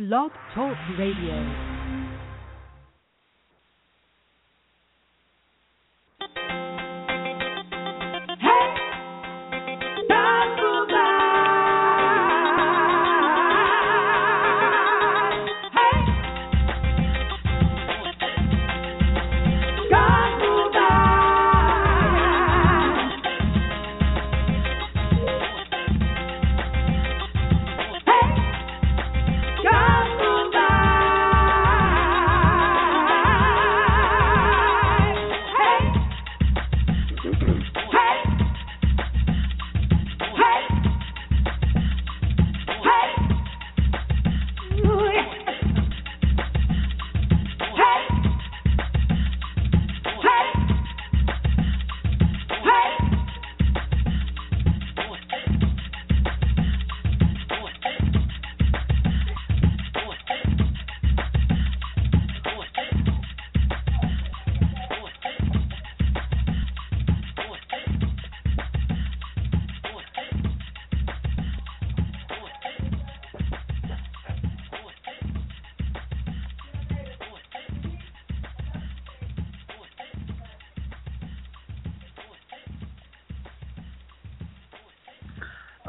Blog 0.00 0.30
Talk 0.54 0.78
Radio. 0.96 1.79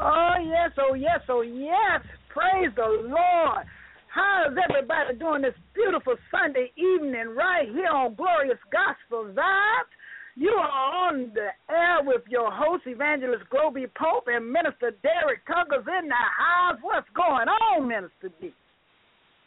Oh 0.02 0.34
yes, 0.42 0.70
oh 0.78 0.94
yes. 0.94 1.20
Oh, 1.28 1.42
yes. 1.42 2.02
Praise 2.28 2.74
the 2.74 3.06
Lord. 3.06 3.64
How 4.08 4.50
is 4.50 4.58
everybody 4.58 5.16
doing 5.16 5.42
this 5.42 5.54
beautiful 5.74 6.16
Sunday 6.30 6.72
evening 6.76 7.34
right 7.36 7.68
here 7.68 7.88
on 7.88 8.14
Glorious 8.14 8.58
Gospel 8.72 9.32
Vibes? 9.32 9.92
You 10.34 10.50
are 10.50 11.08
on 11.08 11.30
the 11.34 11.48
air 11.70 12.02
with 12.02 12.22
your 12.28 12.50
host, 12.50 12.82
Evangelist 12.86 13.44
Globee 13.52 13.86
Pope 13.94 14.26
and 14.26 14.50
Minister 14.50 14.92
Derrick 15.02 15.46
Tuggle's 15.46 15.86
in 15.86 16.08
the 16.08 16.14
house. 16.14 16.78
What's 16.82 17.08
going 17.14 17.48
on, 17.48 17.86
Minister 17.86 18.32
D? 18.40 18.52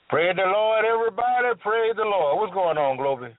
Praise 0.09 0.35
the 0.35 0.45
Lord, 0.45 0.85
everybody. 0.85 1.59
Praise 1.61 1.95
the 1.97 2.05
Lord. 2.05 2.39
What's 2.39 2.53
going 2.53 2.77
on, 2.77 2.97
Globee? 2.97 3.33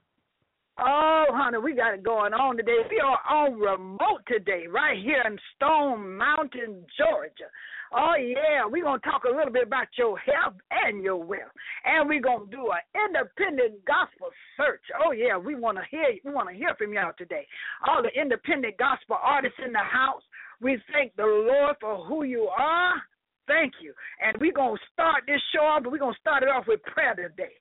Oh, 0.79 1.25
honey, 1.31 1.57
we 1.57 1.75
got 1.75 1.95
it 1.95 2.03
going 2.03 2.35
on 2.35 2.59
today. 2.59 2.85
We 2.91 3.01
are 3.01 3.19
on 3.31 3.59
remote 3.59 4.21
today, 4.29 4.67
right 4.69 5.03
here 5.03 5.23
in 5.25 5.39
Stone 5.57 6.19
Mountain, 6.19 6.85
Georgia. 6.99 7.49
Oh, 7.97 8.13
yeah, 8.21 8.69
we're 8.69 8.85
going 8.85 9.01
to 9.01 9.07
talk 9.07 9.25
a 9.25 9.35
little 9.35 9.53
bit 9.53 9.67
about 9.67 9.87
your 9.97 10.19
health 10.19 10.61
and 10.71 11.03
your 11.03 11.17
wealth. 11.17 11.55
And 11.87 12.07
we're 12.07 12.21
going 12.21 12.51
to 12.51 12.55
do 12.55 12.69
an 12.69 12.85
independent 13.09 13.87
gospel 13.87 14.29
search. 14.59 14.83
Oh, 15.03 15.13
yeah, 15.13 15.39
we 15.39 15.55
want 15.55 15.79
to 15.79 15.85
hear 15.91 16.13
we 16.23 16.31
want 16.31 16.51
to 16.51 16.55
hear 16.55 16.75
from 16.77 16.93
y'all 16.93 17.13
today. 17.17 17.47
All 17.89 18.03
the 18.03 18.13
independent 18.13 18.77
gospel 18.77 19.17
artists 19.23 19.59
in 19.65 19.73
the 19.73 19.79
house, 19.79 20.23
we 20.61 20.77
thank 20.93 21.17
the 21.17 21.25
Lord 21.25 21.77
for 21.81 22.05
who 22.05 22.25
you 22.25 22.51
are. 22.55 23.01
Thank 23.47 23.75
you. 23.81 23.95
And 24.21 24.37
we're 24.41 24.53
going 24.53 24.77
to 24.77 24.83
start 24.93 25.23
this 25.27 25.41
show 25.55 25.65
off, 25.65 25.85
but 25.85 25.93
we're 25.93 26.05
going 26.05 26.13
to 26.13 26.21
start 26.21 26.43
it 26.43 26.51
off 26.51 26.67
with 26.69 26.83
prayer 26.83 27.15
today. 27.15 27.55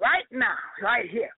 Right 0.00 0.26
now, 0.32 0.56
right 0.82 1.08
here. 1.08 1.30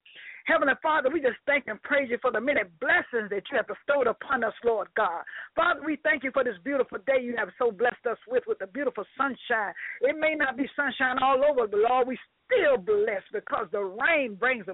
Heavenly 0.49 0.73
Father, 0.83 1.11
we 1.13 1.21
just 1.21 1.37
thank 1.45 1.69
and 1.69 1.81
praise 1.83 2.09
you 2.09 2.17
for 2.23 2.33
the 2.33 2.41
many 2.41 2.63
blessings 2.81 3.29
that 3.29 3.45
you 3.53 3.59
have 3.59 3.69
bestowed 3.69 4.07
upon 4.07 4.43
us, 4.43 4.55
Lord 4.65 4.89
God. 4.97 5.23
Father, 5.55 5.81
we 5.85 6.01
thank 6.03 6.25
you 6.25 6.31
for 6.33 6.43
this 6.43 6.57
beautiful 6.65 6.97
day 7.07 7.21
you 7.21 7.37
have 7.37 7.51
so 7.59 7.71
blessed 7.71 8.07
us 8.11 8.17
with, 8.27 8.45
with 8.47 8.59
the 8.59 8.67
beautiful 8.67 9.05
sunshine. 9.19 9.75
It 10.01 10.17
may 10.19 10.35
not 10.35 10.57
be 10.57 10.65
sunshine 10.75 11.19
all 11.23 11.45
over, 11.45 11.69
but 11.69 11.79
Lord, 11.79 12.09
we 12.09 12.19
still 12.49 12.79
blessed 12.79 13.29
because 13.33 13.67
the 13.73 13.81
rain 13.81 14.35
brings 14.35 14.65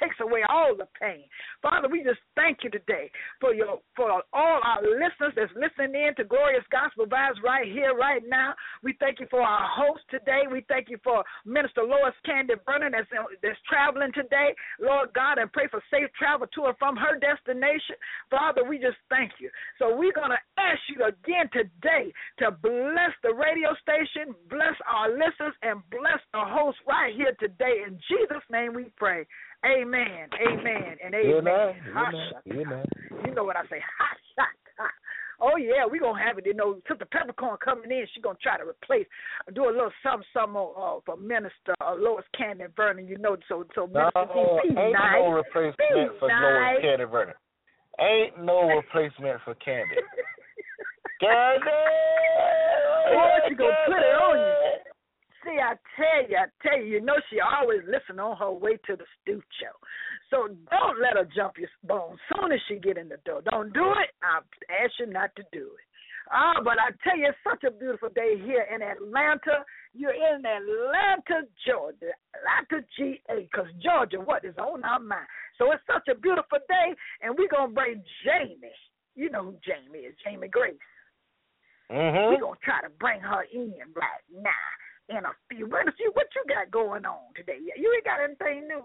takes 0.00 0.16
away 0.20 0.40
all 0.48 0.74
the 0.76 0.88
pain. 1.00 1.24
Father, 1.62 1.88
we 1.88 2.02
just 2.02 2.20
thank 2.34 2.58
you 2.64 2.70
today 2.70 3.10
for 3.40 3.54
your 3.54 3.78
for 3.96 4.10
all 4.32 4.60
our 4.64 4.82
listeners 4.82 5.36
that's 5.36 5.52
listening 5.54 5.94
in 5.94 6.14
to 6.16 6.24
Glorious 6.24 6.64
Gospel 6.72 7.06
Vibes 7.06 7.42
right 7.44 7.66
here, 7.66 7.94
right 7.94 8.22
now. 8.26 8.54
We 8.82 8.96
thank 9.00 9.20
you 9.20 9.26
for 9.30 9.42
our 9.42 9.68
host 9.68 10.02
today. 10.10 10.42
We 10.50 10.64
thank 10.68 10.88
you 10.88 10.98
for 11.04 11.22
Minister 11.44 11.82
Lois 11.82 12.14
Candy 12.24 12.54
Vernon 12.64 12.92
that's 12.92 13.08
that's 13.42 13.58
traveling 13.68 14.12
today, 14.14 14.54
Lord 14.80 15.10
God, 15.14 15.38
and 15.38 15.52
pray 15.52 15.68
for 15.70 15.82
safe 15.90 16.08
travel 16.18 16.46
to 16.54 16.64
and 16.64 16.78
from 16.78 16.96
her 16.96 17.18
destination. 17.18 17.96
Father, 18.30 18.64
we 18.64 18.78
just 18.78 18.98
thank 19.10 19.32
you. 19.38 19.50
So 19.78 19.96
we're 19.96 20.16
gonna 20.16 20.40
ask 20.58 20.80
you 20.88 21.04
again 21.04 21.50
today 21.52 22.12
to 22.38 22.50
bless 22.50 23.12
the 23.22 23.34
radio 23.34 23.76
station, 23.82 24.34
bless 24.48 24.76
our 24.88 25.10
listeners, 25.10 25.54
and 25.62 25.80
bless 25.90 26.20
the 26.32 26.40
host 26.40 26.78
here 27.14 27.34
today. 27.40 27.84
In 27.86 27.98
Jesus' 28.08 28.44
name 28.50 28.74
we 28.74 28.90
pray. 28.96 29.26
Amen. 29.64 30.28
Amen. 30.40 30.96
And 31.04 31.14
amen. 31.14 31.74
Amen. 31.96 32.32
amen. 32.52 32.84
You 33.24 33.34
know 33.34 33.44
what 33.44 33.56
I 33.56 33.62
say. 33.62 33.80
Ha 33.80 34.08
shot. 34.36 34.48
Oh 35.40 35.56
yeah, 35.56 35.84
we 35.90 35.98
gonna 35.98 36.22
have 36.22 36.38
it. 36.38 36.46
You 36.46 36.54
know, 36.54 36.80
since 36.86 36.98
the 36.98 37.06
Peppercorn 37.06 37.58
coming 37.62 37.90
in, 37.90 38.06
she 38.14 38.20
gonna 38.20 38.38
try 38.40 38.56
to 38.56 38.64
replace, 38.64 39.06
do 39.54 39.64
a 39.64 39.72
little 39.72 39.90
something, 40.02 40.26
something 40.32 40.56
uh, 40.56 41.00
for 41.04 41.16
Minister 41.18 41.74
uh, 41.80 41.94
Lois 41.98 42.24
Cannon 42.36 42.68
Vernon. 42.76 43.08
You 43.08 43.18
know, 43.18 43.36
so 43.48 43.64
so 43.74 43.86
Minister 43.86 44.12
no, 44.14 44.60
D, 44.62 44.68
ain't 44.70 44.92
nice. 44.92 45.18
no 45.18 45.30
replacement 45.30 45.76
be 45.76 46.06
for 46.20 46.28
nice. 46.28 46.40
Lois 46.40 46.82
Candy 46.82 47.04
Vernon. 47.04 47.34
Ain't 48.00 48.44
no 48.44 48.68
replacement 48.78 49.40
for 49.44 49.54
Candy. 49.56 49.96
Candy. 51.20 51.66
Oh, 53.10 53.38
she 53.48 53.54
gonna 53.54 53.74
put 53.86 53.98
it 53.98 54.16
on 54.16 54.38
you. 54.38 54.73
See, 55.44 55.60
I 55.60 55.76
tell 55.96 56.30
you, 56.30 56.36
I 56.40 56.48
tell 56.64 56.78
you, 56.80 56.96
you 56.96 57.00
know 57.00 57.16
she 57.28 57.36
always 57.40 57.80
listen 57.84 58.18
on 58.18 58.36
her 58.38 58.50
way 58.50 58.78
to 58.86 58.96
the 58.96 59.04
studio. 59.20 59.76
So 60.30 60.48
don't 60.72 61.00
let 61.00 61.20
her 61.20 61.28
jump 61.36 61.58
your 61.58 61.68
bones. 61.84 62.18
Soon 62.32 62.52
as 62.52 62.60
she 62.66 62.76
get 62.76 62.96
in 62.96 63.08
the 63.08 63.20
door, 63.26 63.42
don't 63.44 63.72
do 63.74 63.92
it. 64.00 64.10
I 64.24 64.40
ask 64.72 64.92
you 64.98 65.06
not 65.06 65.36
to 65.36 65.44
do 65.52 65.68
it. 65.76 65.86
Ah, 66.32 66.56
but 66.64 66.80
I 66.80 66.96
tell 67.04 67.18
you, 67.18 67.28
it's 67.28 67.44
such 67.44 67.68
a 67.68 67.70
beautiful 67.70 68.08
day 68.08 68.40
here 68.40 68.64
in 68.74 68.80
Atlanta. 68.80 69.68
You're 69.92 70.16
in 70.16 70.40
Atlanta, 70.40 71.44
Georgia, 71.68 72.16
Atlanta, 72.32 72.86
GA, 72.96 73.44
because 73.44 73.68
Georgia, 73.84 74.24
what 74.24 74.44
is 74.44 74.56
on 74.56 74.82
our 74.84 75.00
mind? 75.00 75.28
So 75.58 75.70
it's 75.72 75.84
such 75.84 76.08
a 76.08 76.18
beautiful 76.18 76.58
day, 76.66 76.96
and 77.20 77.36
we're 77.36 77.52
gonna 77.52 77.72
bring 77.72 78.02
Jamie. 78.24 78.72
You 79.14 79.28
know 79.28 79.44
who 79.44 79.56
Jamie 79.60 80.08
is, 80.08 80.14
Jamie 80.24 80.48
Grace. 80.48 80.74
Mm-hmm. 81.92 82.32
We're 82.32 82.40
gonna 82.40 82.64
try 82.64 82.80
to 82.80 82.90
bring 82.98 83.20
her 83.20 83.44
in 83.52 83.74
right 83.92 84.24
now 84.32 84.64
in 85.08 85.16
a 85.16 85.32
few. 85.48 85.66
What 85.66 85.86
you 85.98 86.10
what 86.14 86.26
you 86.34 86.42
got 86.48 86.70
going 86.70 87.04
on 87.04 87.32
today? 87.36 87.58
You 87.60 87.92
ain't 87.94 88.04
got 88.04 88.22
anything 88.22 88.68
new. 88.68 88.84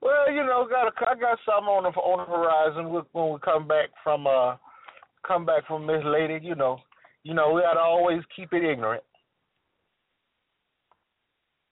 Well, 0.00 0.30
you 0.30 0.44
know, 0.44 0.66
got 0.68 0.86
a, 0.86 1.10
I 1.10 1.18
got 1.18 1.38
something 1.44 1.68
on 1.68 1.84
the 1.84 1.90
on 2.00 2.18
the 2.18 2.30
horizon 2.30 3.04
when 3.12 3.32
we 3.32 3.38
come 3.44 3.66
back 3.66 3.88
from 4.02 4.26
uh 4.26 4.56
come 5.26 5.44
back 5.44 5.66
from 5.66 5.86
this 5.86 6.02
Lady. 6.04 6.38
You 6.42 6.54
know, 6.54 6.78
you 7.24 7.34
know 7.34 7.52
we 7.52 7.62
gotta 7.62 7.80
always 7.80 8.22
keep 8.34 8.52
it 8.52 8.64
ignorant. 8.64 9.02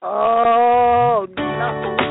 Oh 0.02 1.26
no. 1.36 2.05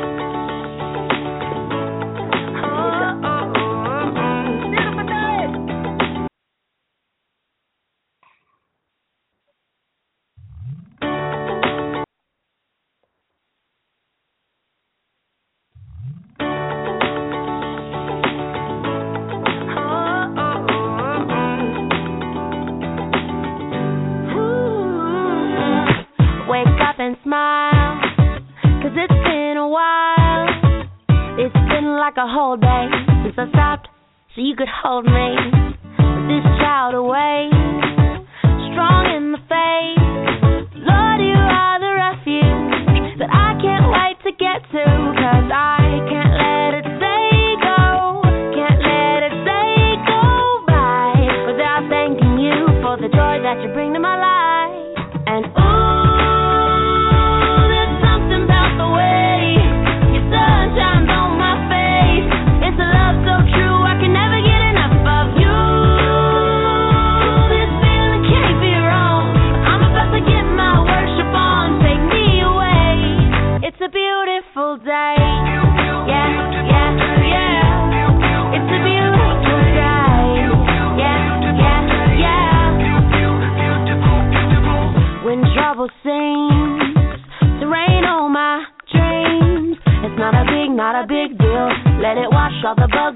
So 34.36 34.42
you 34.42 34.56
could 34.56 34.68
hold 34.68 35.06
me. 35.06 35.28
With 35.96 36.28
this 36.28 36.44
child 36.60 36.94
away, 36.94 37.48
strong 38.68 39.08
in 39.16 39.32
the 39.32 39.40
face. 39.48 40.76
Lord, 40.76 41.20
you 41.24 41.40
are 41.40 41.80
the 41.80 41.94
refuge 41.96 43.16
that 43.24 43.32
I 43.32 43.56
can't 43.64 43.88
wait 43.88 44.20
to 44.28 44.32
get 44.36 44.60
to, 44.76 44.84
cause 45.16 45.48
I 45.48 46.04
can't 46.12 46.36
let 46.36 46.72
it 46.84 46.88
say 47.00 47.24
go. 47.64 48.20
Can't 48.52 48.82
let 48.84 49.20
it 49.24 49.36
say 49.48 49.72
go 50.04 50.28
by 50.68 51.16
without 51.48 51.88
thanking 51.88 52.36
you 52.36 52.68
for 52.84 53.00
the 53.00 53.08
joy 53.08 53.40
that 53.40 53.64
you 53.64 53.72
bring 53.72 53.94
to 53.94 54.02
my 54.04 54.20
life. 54.20 55.00
And 55.32 55.55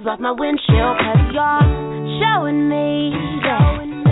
off 0.10 0.20
my 0.20 0.32
windshield, 0.32 0.98
cause 0.98 1.22
you're 1.34 2.20
showing 2.20 2.68
me 2.68 3.14
that 3.44 4.09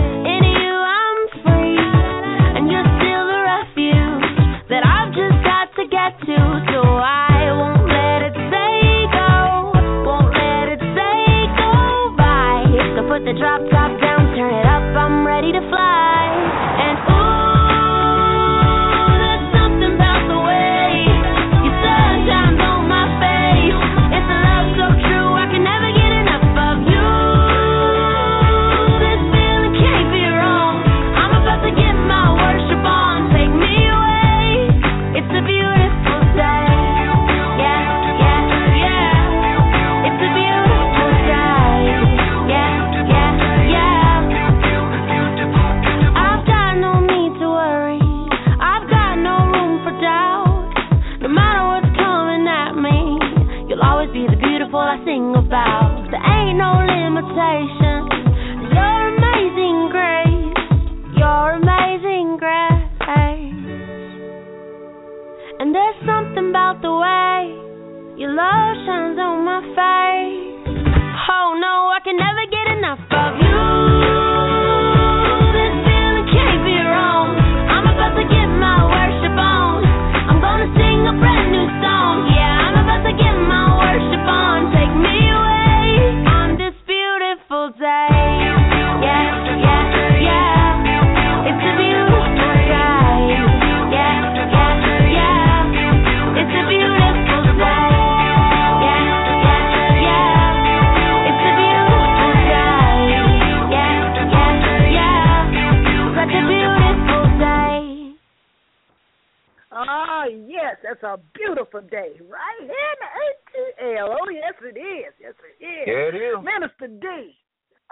day, 111.80 112.18
right 112.28 112.60
here 112.60 112.68
in 112.68 112.98
the 113.02 114.00
ATL. 114.00 114.16
Oh, 114.20 114.28
yes, 114.30 114.54
it 114.62 114.78
is. 114.78 115.12
Yes, 115.20 115.34
it 115.38 115.64
is. 115.64 115.86
Yeah, 115.86 116.08
it 116.08 116.14
is. 116.14 116.36
Minister 116.42 116.88
D. 116.88 117.34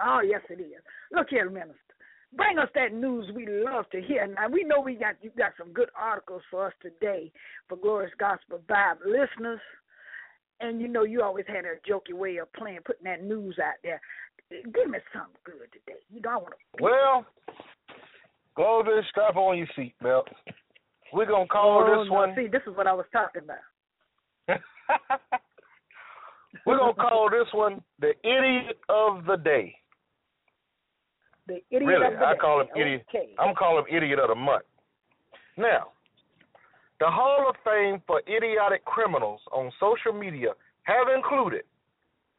Oh, 0.01 0.21
yes, 0.21 0.41
it 0.49 0.61
is. 0.61 0.81
Look 1.11 1.27
here, 1.29 1.49
Minister. 1.49 1.75
Bring 2.35 2.59
us 2.59 2.69
that 2.75 2.93
news 2.93 3.31
we 3.33 3.47
love 3.47 3.89
to 3.91 4.01
hear. 4.01 4.27
Now 4.27 4.49
we 4.49 4.65
know 4.65 4.81
we 4.81 4.95
got 4.95 5.15
you 5.21 5.31
got 5.37 5.53
some 5.57 5.71
good 5.71 5.87
articles 5.97 6.41
for 6.51 6.67
us 6.67 6.73
today 6.81 7.31
for 7.69 7.77
Glorious 7.77 8.11
Gospel 8.19 8.59
Vibes 8.69 8.99
listeners. 9.05 9.61
And 10.59 10.81
you 10.81 10.89
know 10.89 11.03
you 11.03 11.21
always 11.21 11.45
had 11.47 11.63
a 11.63 11.79
jokey 11.89 12.13
way 12.13 12.35
of 12.37 12.51
playing, 12.51 12.79
putting 12.85 13.05
that 13.05 13.23
news 13.23 13.57
out 13.63 13.75
there. 13.81 14.01
Give 14.51 14.89
me 14.89 14.99
something 15.13 15.39
good 15.45 15.71
today. 15.71 15.99
You 16.09 16.19
know 16.19 16.29
I 16.31 16.35
want 16.35 16.53
to. 16.53 16.83
Well, 16.83 17.25
to 18.57 19.01
strap 19.09 19.35
on 19.35 19.57
your 19.57 19.67
seatbelt. 19.77 20.23
We're 21.13 21.25
gonna 21.25 21.47
call 21.47 21.85
oh, 21.87 22.01
this 22.01 22.09
no, 22.09 22.13
one. 22.13 22.33
See, 22.35 22.47
this 22.47 22.61
is 22.67 22.75
what 22.75 22.87
I 22.87 22.93
was 22.93 23.05
talking 23.13 23.43
about. 23.43 23.63
We're 26.65 26.77
gonna 26.77 26.93
call 26.93 27.29
this 27.29 27.47
one 27.53 27.81
the 27.99 28.13
idiot 28.23 28.77
of 28.89 29.25
the 29.25 29.37
day. 29.37 29.75
The 31.47 31.61
idiot 31.71 31.85
really, 31.85 32.07
of 32.07 32.13
the 32.19 32.25
I 32.25 32.33
day. 32.33 32.39
call 32.39 32.61
him 32.61 32.67
idiot. 32.75 33.05
I'm 33.39 33.55
calling 33.55 33.85
him 33.87 33.95
idiot 33.95 34.19
of 34.19 34.29
the 34.29 34.35
month. 34.35 34.65
Now, 35.57 35.91
the 36.99 37.07
Hall 37.07 37.45
of 37.49 37.55
Fame 37.63 38.01
for 38.07 38.21
idiotic 38.27 38.83
criminals 38.85 39.41
on 39.51 39.71
social 39.79 40.13
media 40.17 40.53
have 40.83 41.07
included 41.15 41.63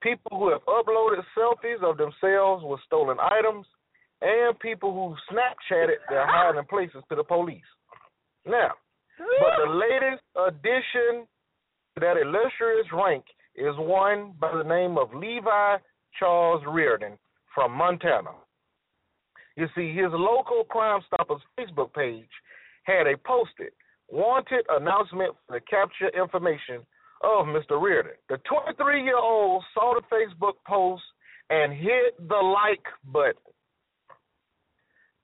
people 0.01 0.39
who 0.39 0.51
have 0.51 0.65
uploaded 0.67 1.23
selfies 1.37 1.83
of 1.83 1.97
themselves 1.97 2.65
with 2.65 2.81
stolen 2.87 3.19
items 3.21 3.67
and 4.21 4.59
people 4.59 4.93
who 4.93 5.15
Snapchatted 5.33 5.99
their 6.09 6.27
hiding 6.27 6.65
places 6.69 7.03
to 7.09 7.15
the 7.15 7.25
police. 7.25 7.63
Now, 8.47 8.73
but 9.19 9.65
the 9.65 9.71
latest 9.71 10.23
addition 10.35 11.27
that 11.99 12.17
illustrious 12.17 12.87
rank 12.93 13.25
is 13.57 13.75
one 13.77 14.35
by 14.41 14.53
the 14.57 14.63
name 14.69 14.99
of 14.99 15.15
Levi 15.15 15.77
Charles 16.19 16.63
Reardon 16.67 17.19
from 17.55 17.73
Montana. 17.73 18.31
You 19.57 19.67
see, 19.75 19.93
his 19.93 20.11
local 20.13 20.65
Crime 20.65 21.01
Stoppers 21.07 21.43
Facebook 21.59 21.93
page 21.93 22.29
had 22.85 23.07
a 23.07 23.17
posted 23.27 23.73
wanted 24.09 24.65
announcement 24.71 25.35
to 25.53 25.61
capture 25.63 26.09
information 26.19 26.87
of 27.23 27.47
Mr. 27.47 27.81
Reardon. 27.83 28.13
The 28.29 28.39
23 28.49 29.03
year 29.03 29.19
old 29.19 29.65
saw 29.75 29.95
the 29.95 30.03
Facebook 30.15 30.55
post 30.67 31.03
and 31.51 31.73
hit 31.73 32.17
the 32.29 32.37
like 32.37 32.85
button. 33.13 33.35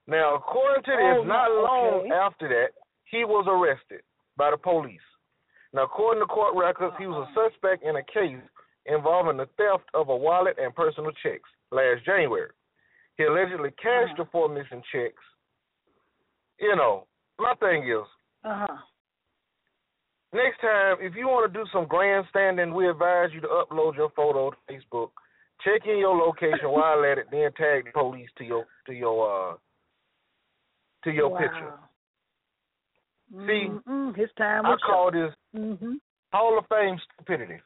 Now, 0.06 0.34
according 0.36 0.82
to 0.84 0.90
this, 0.90 1.18
Oh, 1.20 1.24
not 1.24 1.50
long 1.50 2.00
okay. 2.00 2.10
after 2.10 2.48
that, 2.48 2.72
he 3.10 3.24
was 3.24 3.46
arrested 3.48 4.02
by 4.36 4.50
the 4.50 4.56
police. 4.56 5.00
Now, 5.74 5.84
according 5.84 6.22
to 6.22 6.26
court 6.26 6.54
records, 6.54 6.94
he 6.98 7.06
was 7.06 7.26
a 7.26 7.34
suspect 7.34 7.82
in 7.82 7.96
a 7.96 8.02
case 8.04 8.40
involving 8.86 9.36
the 9.36 9.48
theft 9.58 9.90
of 9.92 10.08
a 10.08 10.16
wallet 10.16 10.56
and 10.56 10.72
personal 10.74 11.10
checks 11.20 11.50
last 11.72 12.04
January. 12.06 12.50
He 13.18 13.24
allegedly 13.24 13.70
cashed 13.82 14.16
the 14.16 14.24
four 14.30 14.48
missing 14.48 14.82
checks. 14.92 15.22
You 16.60 16.76
know, 16.76 17.06
my 17.38 17.54
thing 17.58 17.82
is, 17.82 18.06
Uh 18.44 18.66
huh. 18.66 18.76
next 20.32 20.60
time, 20.60 20.98
if 21.00 21.14
you 21.16 21.26
want 21.26 21.52
to 21.52 21.58
do 21.58 21.66
some 21.72 21.86
grandstanding, 21.86 22.72
we 22.72 22.88
advise 22.88 23.30
you 23.32 23.40
to 23.40 23.48
upload 23.48 23.96
your 23.96 24.10
photo 24.14 24.50
to 24.50 24.56
Facebook. 24.70 25.10
Check 25.64 25.86
in 25.86 25.98
your 25.98 26.16
location 26.16 26.70
while 26.70 27.04
at 27.04 27.18
it, 27.18 27.26
then 27.32 27.50
tag 27.56 27.86
the 27.86 27.90
police 27.92 28.28
to 28.38 28.44
your 28.44 28.66
to 28.86 28.92
your 28.92 29.52
uh 29.52 29.56
to 31.04 31.10
your 31.10 31.30
wow. 31.30 31.38
picture. 31.38 31.72
See, 33.30 33.68
Mm-mm, 33.68 34.16
his 34.16 34.28
time 34.36 34.66
I 34.66 34.76
call 34.84 35.10
this 35.10 35.32
Mm-hmm. 35.56 35.94
Hall 36.32 36.58
of 36.58 36.64
Fame 36.68 36.98
stupidity. 37.14 37.60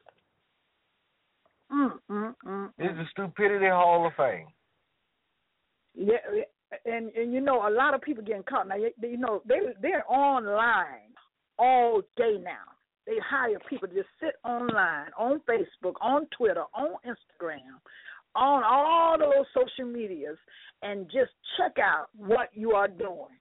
Mm, 1.72 1.92
mm, 2.10 2.34
mm, 2.46 2.70
It's 2.78 2.94
mm. 2.94 3.08
Stupidity 3.10 3.66
Hall 3.68 4.06
of 4.06 4.12
Fame. 4.16 4.46
Yeah, 5.94 6.16
and 6.84 7.10
and 7.12 7.32
you 7.32 7.40
know 7.40 7.66
a 7.66 7.70
lot 7.70 7.94
of 7.94 8.00
people 8.02 8.22
getting 8.24 8.42
caught 8.44 8.68
now. 8.68 8.76
You, 8.76 8.90
you 9.02 9.16
know 9.16 9.42
they 9.46 9.58
they're 9.82 10.04
online 10.10 11.12
all 11.58 12.02
day 12.16 12.36
now. 12.42 12.72
They 13.06 13.16
hire 13.26 13.58
people 13.68 13.88
to 13.88 13.94
just 13.94 14.08
sit 14.20 14.34
online 14.44 15.10
on 15.18 15.40
Facebook, 15.48 15.94
on 16.00 16.26
Twitter, 16.36 16.64
on 16.74 16.90
Instagram, 17.06 17.80
on 18.34 18.62
all 18.62 19.18
those 19.18 19.46
social 19.54 19.90
medias, 19.90 20.36
and 20.82 21.06
just 21.06 21.30
check 21.56 21.76
out 21.82 22.08
what 22.14 22.50
you 22.52 22.72
are 22.72 22.88
doing. 22.88 23.38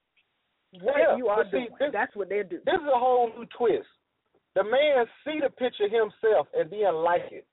What 0.82 0.96
Yeah, 0.98 1.16
you 1.16 1.28
are 1.30 1.44
see, 1.46 1.52
doing. 1.52 1.68
this- 1.80 1.92
That's 1.94 2.16
what 2.16 2.30
they 2.30 2.44
do. 2.44 2.60
This 2.66 2.76
is 2.76 2.88
a 2.88 3.00
whole 3.00 3.30
new 3.30 3.46
twist. 3.58 3.88
The 4.56 4.64
man 4.64 5.06
see 5.24 5.40
the 5.40 5.50
picture 5.50 5.88
himself 5.88 6.48
and 6.54 6.70
then 6.70 6.94
like 6.96 7.32
it. 7.32 7.48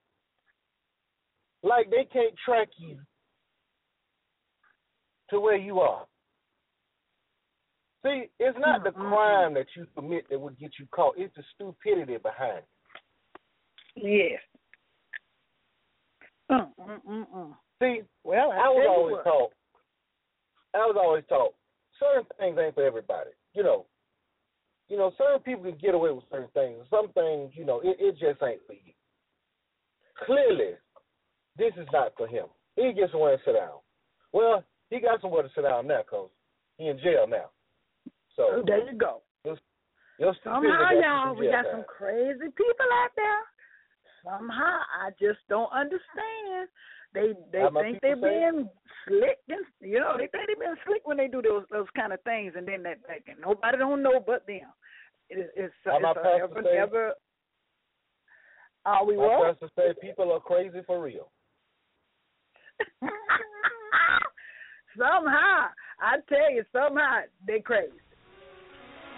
Like 1.63 1.91
they 1.91 2.05
can't 2.05 2.35
track 2.45 2.69
you 2.79 2.99
to 5.31 5.41
where 5.41 5.57
you 5.57 5.81
are. 5.81 6.07
See, 8.05 8.31
it's 8.39 8.59
not 8.59 8.85
the 8.85 8.91
crime 8.93 9.55
that 9.55 9.67
you 9.75 9.87
commit 9.95 10.29
that 10.29 10.39
would 10.39 10.59
get 10.59 10.73
you 10.79 10.87
caught. 10.91 11.15
It's 11.17 11.35
the 11.37 11.43
stupidity 11.55 12.19
behind 12.19 12.59
it. 12.59 12.69
Yes. 13.97 14.41
Mm, 16.51 16.69
mm, 16.79 17.27
mm. 17.35 17.57
See, 17.81 18.03
Well, 18.25 18.53
I, 18.53 18.57
I 18.57 18.69
was 18.69 18.87
always 18.89 19.13
what. 19.15 19.25
taught. 19.25 19.53
I 20.75 20.79
was 20.87 20.97
always 21.03 21.25
taught 21.29 21.55
certain 21.99 22.27
things 22.39 22.59
ain't 22.61 22.75
for 22.75 22.85
everybody. 22.85 23.31
You 23.55 23.63
know, 23.63 23.87
you 24.89 24.97
know, 24.97 25.13
certain 25.17 25.41
people 25.41 25.65
can 25.65 25.79
get 25.81 25.95
away 25.95 26.11
with 26.11 26.25
certain 26.31 26.49
things. 26.55 26.85
Some 26.91 27.09
things, 27.13 27.53
you 27.55 27.65
know, 27.65 27.81
it, 27.81 27.97
it 27.99 28.13
just 28.13 28.43
ain't 28.43 28.61
for 28.67 28.75
you. 28.75 28.93
Clearly, 30.27 30.75
this 31.59 31.73
is 31.77 31.87
not 31.93 32.13
for 32.17 32.27
him. 32.27 32.47
He 32.77 32.93
gets 32.93 33.13
somewhere 33.13 33.37
to 33.37 33.43
sit 33.45 33.55
down. 33.55 33.79
Well, 34.33 34.65
he 34.91 35.01
got 35.01 35.21
somewhere 35.21 35.43
to 35.43 35.49
sit 35.55 35.63
down 35.63 35.87
now 35.87 36.03
because 36.03 36.29
he 36.77 36.89
in 36.89 36.99
jail 36.99 37.27
now. 37.29 37.51
So 38.37 38.43
Oh, 38.51 38.63
there 38.67 38.85
you 38.91 38.99
go. 38.99 39.23
your 39.45 39.57
stupidity 40.41 40.45
Somehow, 40.45 40.91
y'all, 41.01 41.35
we 41.37 41.47
got 41.47 41.63
time. 41.63 41.73
some 41.73 41.85
crazy 41.87 42.51
people 42.55 42.89
out 43.03 43.11
there. 43.17 43.43
Somehow, 44.25 44.81
I 45.03 45.11
just 45.21 45.39
don't 45.49 45.71
understand. 45.73 46.69
They 47.15 47.33
they 47.53 47.61
How 47.61 47.71
my 47.71 47.83
think 47.83 48.01
they're 48.03 48.17
people 48.17 48.29
being 48.29 48.69
slick, 49.07 49.39
and 49.49 49.65
you 49.81 50.01
know 50.01 50.15
they 50.19 50.27
think 50.27 50.47
they're 50.49 50.57
being 50.59 50.75
slick 50.85 51.07
when 51.07 51.17
they 51.17 51.29
do 51.29 51.41
those 51.41 51.65
those 51.71 51.87
kind 51.97 52.13
of 52.13 52.21
things, 52.23 52.55
and 52.57 52.67
then 52.67 52.83
that, 52.83 52.99
that 53.09 53.23
nobody 53.41 53.79
don't 53.79 54.03
know 54.03 54.19
but 54.25 54.45
them. 54.47 54.67
It, 55.31 55.51
it's 55.57 55.73
How 55.85 55.99
my 56.01 56.11
it's 56.11 56.19
a 56.19 56.23
pastor 56.23 56.45
ever 56.45 56.63
say? 56.65 56.77
ever. 56.77 57.13
Are 58.85 59.05
we 59.07 59.17
My 59.17 59.23
what? 59.27 59.59
pastor 59.61 59.71
say 59.77 59.95
people 60.03 60.33
are 60.33 60.41
crazy 60.41 60.81
for 60.87 61.01
real. 61.03 61.31
somehow, 64.99 65.69
I 66.01 66.17
tell 66.29 66.51
you, 66.53 66.65
somehow 66.73 67.21
they 67.47 67.61
crazy. 67.61 67.93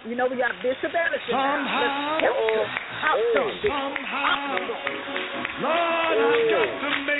You 0.05 0.15
know, 0.15 0.27
we 0.29 0.37
got 0.37 0.51
Bishop 0.61 0.93
Ellison 0.93 1.33
now. 1.33 2.19
Let's 2.21 2.31
Oh, 2.31 2.63
talk 3.01 3.17
to 3.17 3.41
him, 3.41 3.49
Bishop. 3.57 3.73
Somehow, 3.73 4.55
Lord, 5.57 6.17
I've 6.21 6.47
got 6.53 6.69
to 6.79 6.89
make 7.03 7.16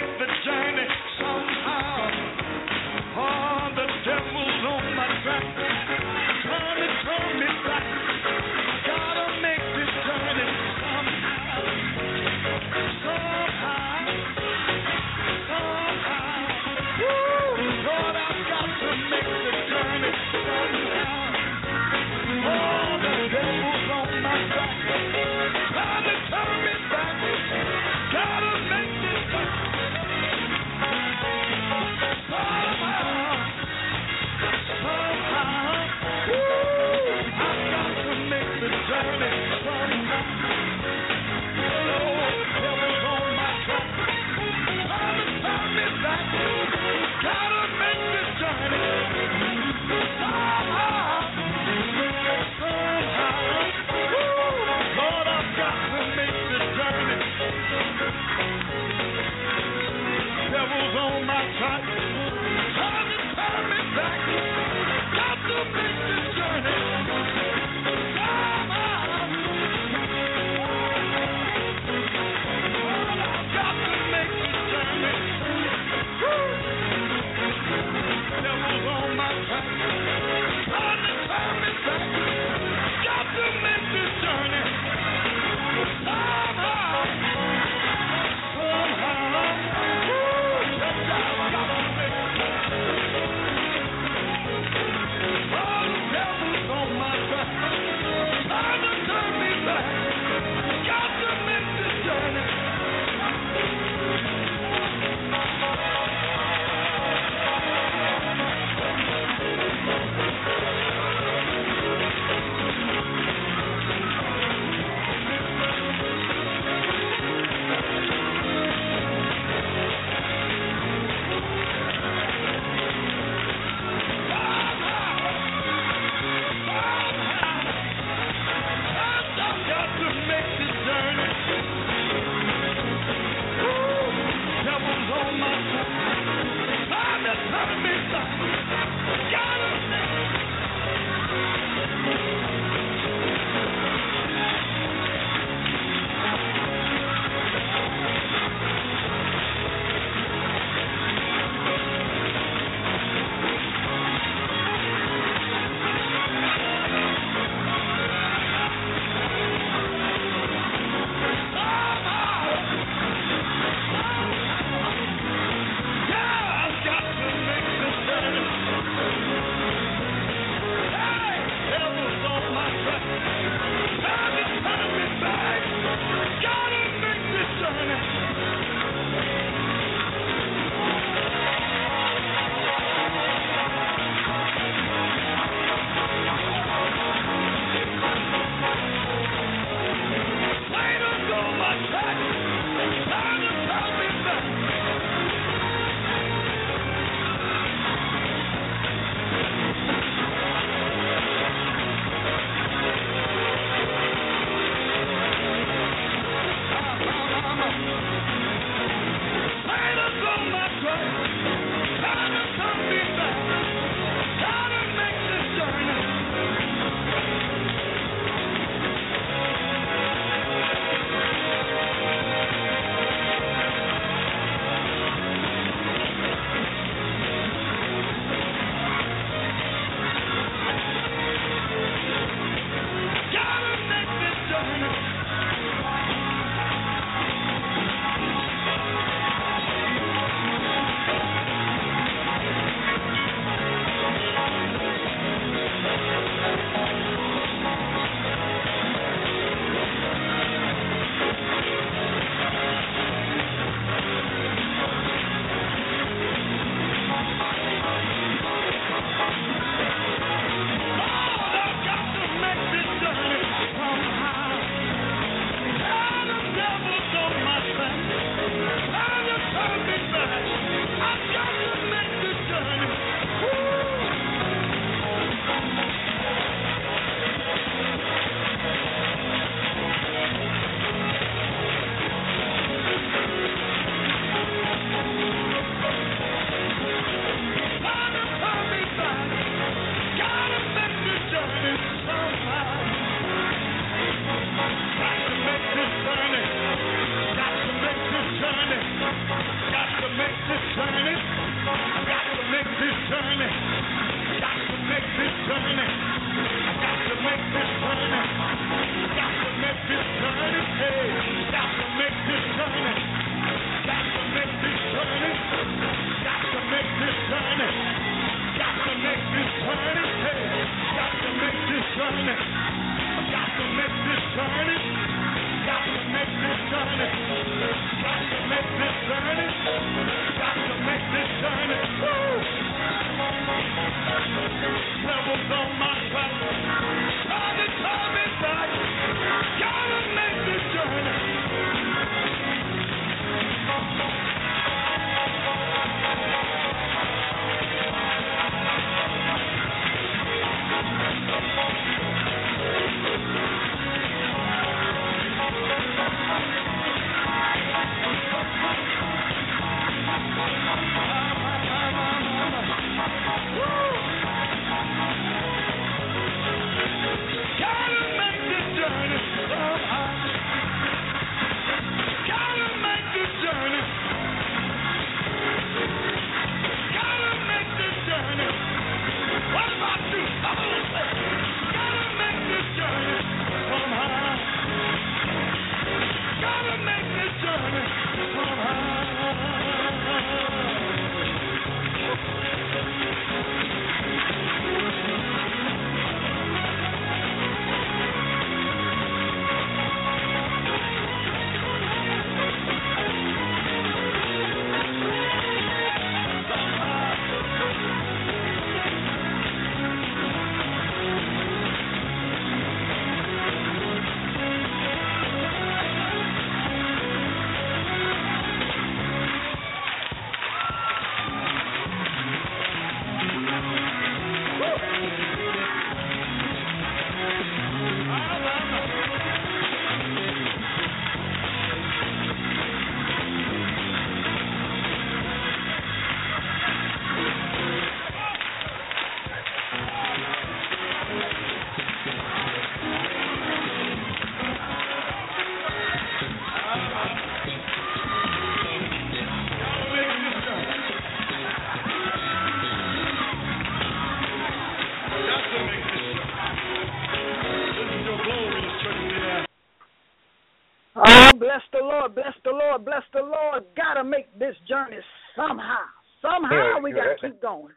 the 463.14 463.20
Lord, 463.20 463.24
bless 463.24 463.24
the 463.24 463.30
Lord. 463.30 463.64
Gotta 463.76 464.04
make 464.04 464.28
this 464.40 464.56
journey 464.68 464.98
somehow. 465.36 465.86
Somehow 466.22 466.78
Yeah, 466.78 466.80
we 466.82 466.92
gotta 466.92 467.16
keep 467.22 467.42
going. 467.42 467.74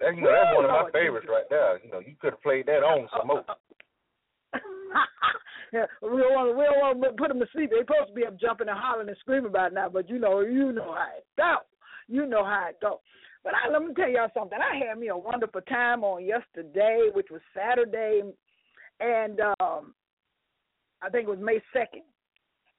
That, 0.00 0.14
you 0.14 0.22
know, 0.22 0.30
that's 0.30 0.54
one 0.54 0.64
of 0.64 0.70
my 0.70 0.80
Lord 0.86 0.92
favorites 0.92 1.26
Jesus. 1.26 1.34
right 1.34 1.48
there. 1.50 1.78
You 1.82 1.90
know, 1.90 1.98
you 1.98 2.14
could 2.20 2.32
have 2.32 2.42
played 2.42 2.66
that 2.66 2.86
on 2.86 3.08
some 3.16 3.26
more. 3.26 3.44
yeah, 5.72 5.86
we 6.02 6.22
don't 6.22 6.34
want 6.34 6.48
to, 6.50 6.58
we 6.58 6.64
don't 6.64 6.78
want 6.78 7.02
to 7.02 7.10
put 7.18 7.28
them 7.28 7.40
to 7.40 7.46
sleep. 7.52 7.70
They're 7.70 7.82
supposed 7.82 8.08
to 8.08 8.14
be 8.14 8.24
up 8.24 8.38
jumping 8.38 8.68
and 8.68 8.78
hollering 8.78 9.08
and 9.08 9.16
screaming 9.18 9.50
about 9.50 9.72
it 9.72 9.74
now, 9.74 9.88
but 9.88 10.08
you 10.08 10.18
know, 10.18 10.40
you 10.40 10.72
know 10.72 10.94
how 10.94 11.08
it 11.18 11.26
go. 11.36 11.56
You 12.06 12.26
know 12.26 12.44
how 12.44 12.68
it 12.70 12.78
go. 12.80 13.00
But 13.42 13.54
I, 13.54 13.70
let 13.70 13.82
me 13.82 13.92
tell 13.94 14.08
y'all 14.08 14.30
something. 14.34 14.58
I 14.58 14.86
had 14.86 14.98
me 14.98 15.08
a 15.08 15.16
wonderful 15.16 15.60
time 15.62 16.04
on 16.04 16.24
yesterday, 16.24 17.10
which 17.12 17.28
was 17.30 17.40
Saturday, 17.54 18.22
and 19.00 19.40
um, 19.60 19.94
I 21.02 21.10
think 21.10 21.26
it 21.26 21.30
was 21.30 21.38
May 21.40 21.60
second. 21.72 22.02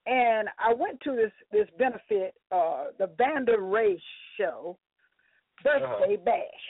And 0.06 0.48
I 0.58 0.74
went 0.74 1.00
to 1.02 1.16
this 1.16 1.32
this 1.52 1.68
benefit, 1.78 2.34
uh, 2.52 2.86
the 2.98 3.08
Vanda 3.18 3.60
Ray 3.60 4.02
show 4.38 4.78
birthday 5.64 6.16
bash. 6.18 6.66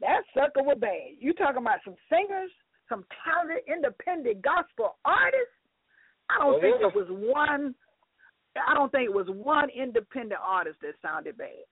That 0.00 0.22
sucker 0.34 0.62
was 0.62 0.78
bad. 0.80 1.16
You 1.18 1.32
talking 1.34 1.62
about 1.62 1.78
some 1.84 1.94
singers, 2.10 2.50
some 2.88 3.04
talented 3.24 3.64
independent 3.66 4.42
gospel 4.42 4.96
artists? 5.04 5.52
I 6.28 6.38
don't 6.38 6.54
Oh, 6.56 6.60
think 6.60 6.76
yeah. 6.80 6.88
it 6.88 6.94
was 6.94 7.06
one. 7.10 7.74
I 8.56 8.74
don't 8.74 8.90
think 8.90 9.04
it 9.04 9.14
was 9.14 9.28
one 9.30 9.68
independent 9.70 10.40
artist 10.42 10.80
that 10.80 10.94
sounded 11.02 11.36
bad. 11.36 11.64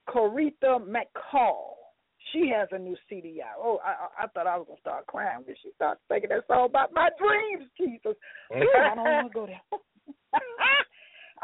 Coretha 0.08 0.80
McCall. 0.80 1.74
She 2.32 2.50
has 2.54 2.68
a 2.72 2.78
new 2.78 2.96
CD 3.08 3.40
out. 3.42 3.58
Oh, 3.58 3.78
I, 3.84 4.24
I, 4.24 4.26
thought 4.28 4.46
I 4.46 4.56
was 4.56 4.66
gonna 4.66 4.80
start 4.80 5.06
crying 5.06 5.44
when 5.44 5.54
she 5.62 5.70
started 5.76 6.00
singing 6.08 6.30
that 6.30 6.46
song 6.48 6.66
about 6.66 6.92
my 6.92 7.10
dreams. 7.18 7.70
Jesus, 7.78 8.16
mm. 8.52 8.62
Ooh, 8.62 8.80
I 8.80 8.94
don't 8.94 9.04
want 9.04 9.32
to 9.32 9.34
go 9.34 9.46
there. 9.46 9.60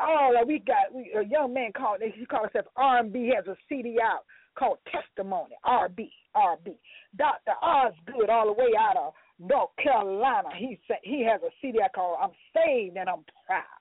oh, 0.00 0.32
like 0.34 0.46
we 0.46 0.58
got 0.58 0.92
we, 0.92 1.12
a 1.16 1.22
young 1.22 1.52
man 1.54 1.72
called. 1.76 2.00
He 2.02 2.26
called 2.26 2.48
himself 2.52 2.72
R&B. 2.76 3.32
Has 3.36 3.46
a 3.46 3.56
CD 3.68 3.98
out 4.02 4.24
called 4.58 4.78
Testimony. 4.90 5.54
RB, 5.64 6.10
RB. 6.34 6.76
Doctor 7.16 7.52
Osgood, 7.62 8.30
all 8.30 8.46
the 8.46 8.52
way 8.52 8.70
out 8.78 8.96
of 8.96 9.12
North 9.38 9.70
Carolina. 9.82 10.48
He 10.56 10.78
said 10.88 10.98
he 11.02 11.24
has 11.24 11.40
a 11.42 11.50
CD 11.60 11.80
out 11.82 11.92
called 11.94 12.18
I'm 12.22 12.30
Saved 12.54 12.96
and 12.96 13.08
I'm 13.08 13.24
Proud. 13.46 13.79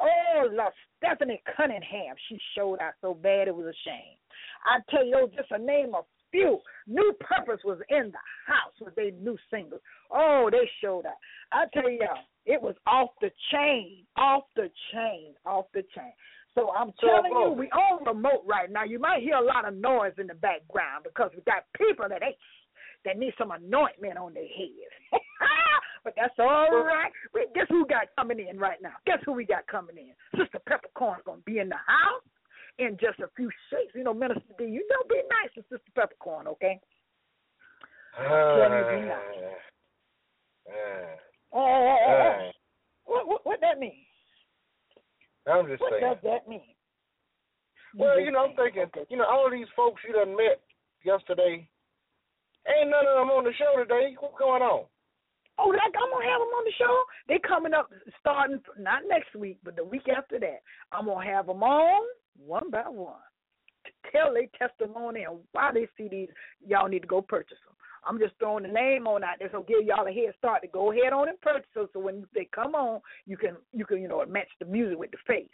Oh, 0.00 0.48
La 0.52 0.66
Stephanie 0.98 1.42
Cunningham. 1.56 2.14
She 2.28 2.38
showed 2.56 2.80
out 2.80 2.94
so 3.00 3.14
bad 3.14 3.48
it 3.48 3.54
was 3.54 3.66
a 3.66 3.78
shame. 3.84 4.16
I 4.64 4.80
tell 4.90 5.04
you, 5.04 5.12
those 5.12 5.34
just 5.36 5.50
a 5.50 5.58
name 5.58 5.94
of 5.94 6.04
few. 6.30 6.58
New 6.86 7.14
Purpose 7.20 7.60
was 7.64 7.78
in 7.88 8.10
the 8.12 8.18
house 8.46 8.74
with 8.80 8.94
their 8.94 9.10
new 9.12 9.36
singles. 9.50 9.80
Oh, 10.10 10.48
they 10.50 10.68
showed 10.82 11.06
out. 11.06 11.16
I 11.52 11.64
tell 11.72 11.88
you, 11.90 12.06
it 12.46 12.60
was 12.60 12.74
off 12.86 13.10
the 13.20 13.30
chain, 13.50 14.04
off 14.16 14.44
the 14.56 14.70
chain, 14.92 15.34
off 15.46 15.66
the 15.74 15.82
chain. 15.94 16.12
So 16.54 16.72
I'm 16.76 16.92
So, 17.00 17.06
telling 17.06 17.32
you, 17.32 17.44
oh. 17.46 17.52
we 17.52 17.66
on 17.70 18.04
remote 18.04 18.42
right 18.46 18.70
now. 18.70 18.84
You 18.84 18.98
might 18.98 19.22
hear 19.22 19.36
a 19.36 19.44
lot 19.44 19.66
of 19.66 19.74
noise 19.74 20.12
in 20.18 20.26
the 20.26 20.34
background 20.34 21.04
because 21.04 21.30
we 21.34 21.42
got 21.42 21.64
people 21.76 22.06
that 22.08 22.22
ain't 22.22 22.36
that 23.04 23.16
need 23.16 23.32
some 23.38 23.52
anointment 23.52 24.18
on 24.18 24.34
their 24.34 24.42
heads. 24.48 25.12
but 26.08 26.14
that's 26.16 26.34
all 26.38 26.70
right. 26.84 27.12
We 27.34 27.46
guess 27.54 27.66
who 27.68 27.84
got 27.86 28.08
coming 28.16 28.40
in 28.48 28.58
right 28.58 28.80
now? 28.82 28.94
Guess 29.06 29.18
who 29.26 29.32
we 29.32 29.44
got 29.44 29.66
coming 29.66 29.98
in? 29.98 30.12
Sister 30.40 30.58
Peppercorn's 30.66 31.22
gonna 31.26 31.42
be 31.44 31.58
in 31.58 31.68
the 31.68 31.76
house 31.76 32.24
in 32.78 32.96
just 32.98 33.20
a 33.20 33.28
few 33.36 33.50
shakes. 33.68 33.92
You 33.94 34.04
know, 34.04 34.14
Minister 34.14 34.40
D, 34.56 34.64
you 34.64 34.86
know, 34.88 35.02
be 35.08 35.20
nice 35.28 35.52
to 35.54 35.62
Sister 35.68 35.90
Peppercorn, 35.94 36.46
okay? 36.46 36.80
Tell 38.16 38.70
me 38.70 39.00
be 39.00 39.06
nice. 39.06 39.20
Uh, 40.68 41.16
Oh, 41.50 41.60
oh, 41.60 41.96
oh, 42.06 42.12
oh. 42.12 42.48
uh, 42.48 42.52
What, 43.04 43.26
what 43.28 43.46
what 43.46 43.60
that 43.60 43.78
mean? 43.78 44.04
I'm 45.46 45.66
just 45.66 45.80
What 45.80 45.92
saying. 45.92 46.02
does 46.04 46.18
that 46.24 46.48
mean? 46.48 46.74
Well, 47.96 48.20
you 48.20 48.30
know, 48.30 48.46
I'm 48.48 48.56
thinking, 48.56 48.82
Okay. 48.82 49.04
you 49.08 49.16
know, 49.16 49.24
all 49.24 49.50
these 49.50 49.68
folks 49.74 50.02
you 50.06 50.12
done 50.12 50.36
met 50.36 50.60
yesterday, 51.04 51.66
ain't 52.68 52.90
none 52.90 53.06
of 53.06 53.16
them 53.16 53.30
on 53.30 53.44
the 53.44 53.52
show 53.54 53.76
today. 53.82 54.14
What's 54.20 54.38
going 54.38 54.62
on? 54.62 54.84
Oh, 55.58 55.68
like 55.68 55.94
I'm 55.98 56.10
gonna 56.10 56.30
have 56.30 56.40
them 56.40 56.54
on 56.54 56.64
the 56.64 56.72
show. 56.78 57.02
They 57.26 57.38
coming 57.38 57.74
up 57.74 57.90
starting 58.20 58.60
not 58.78 59.02
next 59.08 59.34
week, 59.34 59.58
but 59.64 59.74
the 59.74 59.84
week 59.84 60.06
after 60.08 60.38
that. 60.38 60.62
I'm 60.92 61.06
gonna 61.06 61.26
have 61.26 61.46
them 61.46 61.62
on 61.62 62.06
one 62.38 62.70
by 62.70 62.88
one 62.88 63.18
to 63.84 63.90
tell 64.12 64.32
their 64.32 64.46
testimony 64.56 65.24
and 65.24 65.40
why 65.52 65.70
they 65.74 65.88
see 65.96 66.08
these. 66.08 66.28
Y'all 66.64 66.88
need 66.88 67.02
to 67.02 67.08
go 67.08 67.20
purchase 67.20 67.58
them. 67.66 67.74
I'm 68.06 68.18
just 68.18 68.34
throwing 68.38 68.62
the 68.62 68.72
name 68.72 69.06
on 69.06 69.24
out 69.24 69.36
there, 69.40 69.50
so 69.50 69.66
give 69.66 69.84
y'all 69.84 70.06
a 70.06 70.12
head 70.12 70.32
start 70.38 70.62
to 70.62 70.68
go 70.68 70.92
ahead 70.92 71.12
on 71.12 71.28
and 71.28 71.40
purchase 71.40 71.68
them. 71.74 71.88
So 71.92 71.98
when 71.98 72.24
they 72.34 72.48
come 72.54 72.74
on, 72.74 73.00
you 73.26 73.36
can 73.36 73.56
you 73.72 73.84
can 73.84 74.00
you 74.00 74.08
know 74.08 74.24
match 74.26 74.48
the 74.60 74.66
music 74.66 74.98
with 74.98 75.10
the 75.10 75.18
face. 75.26 75.50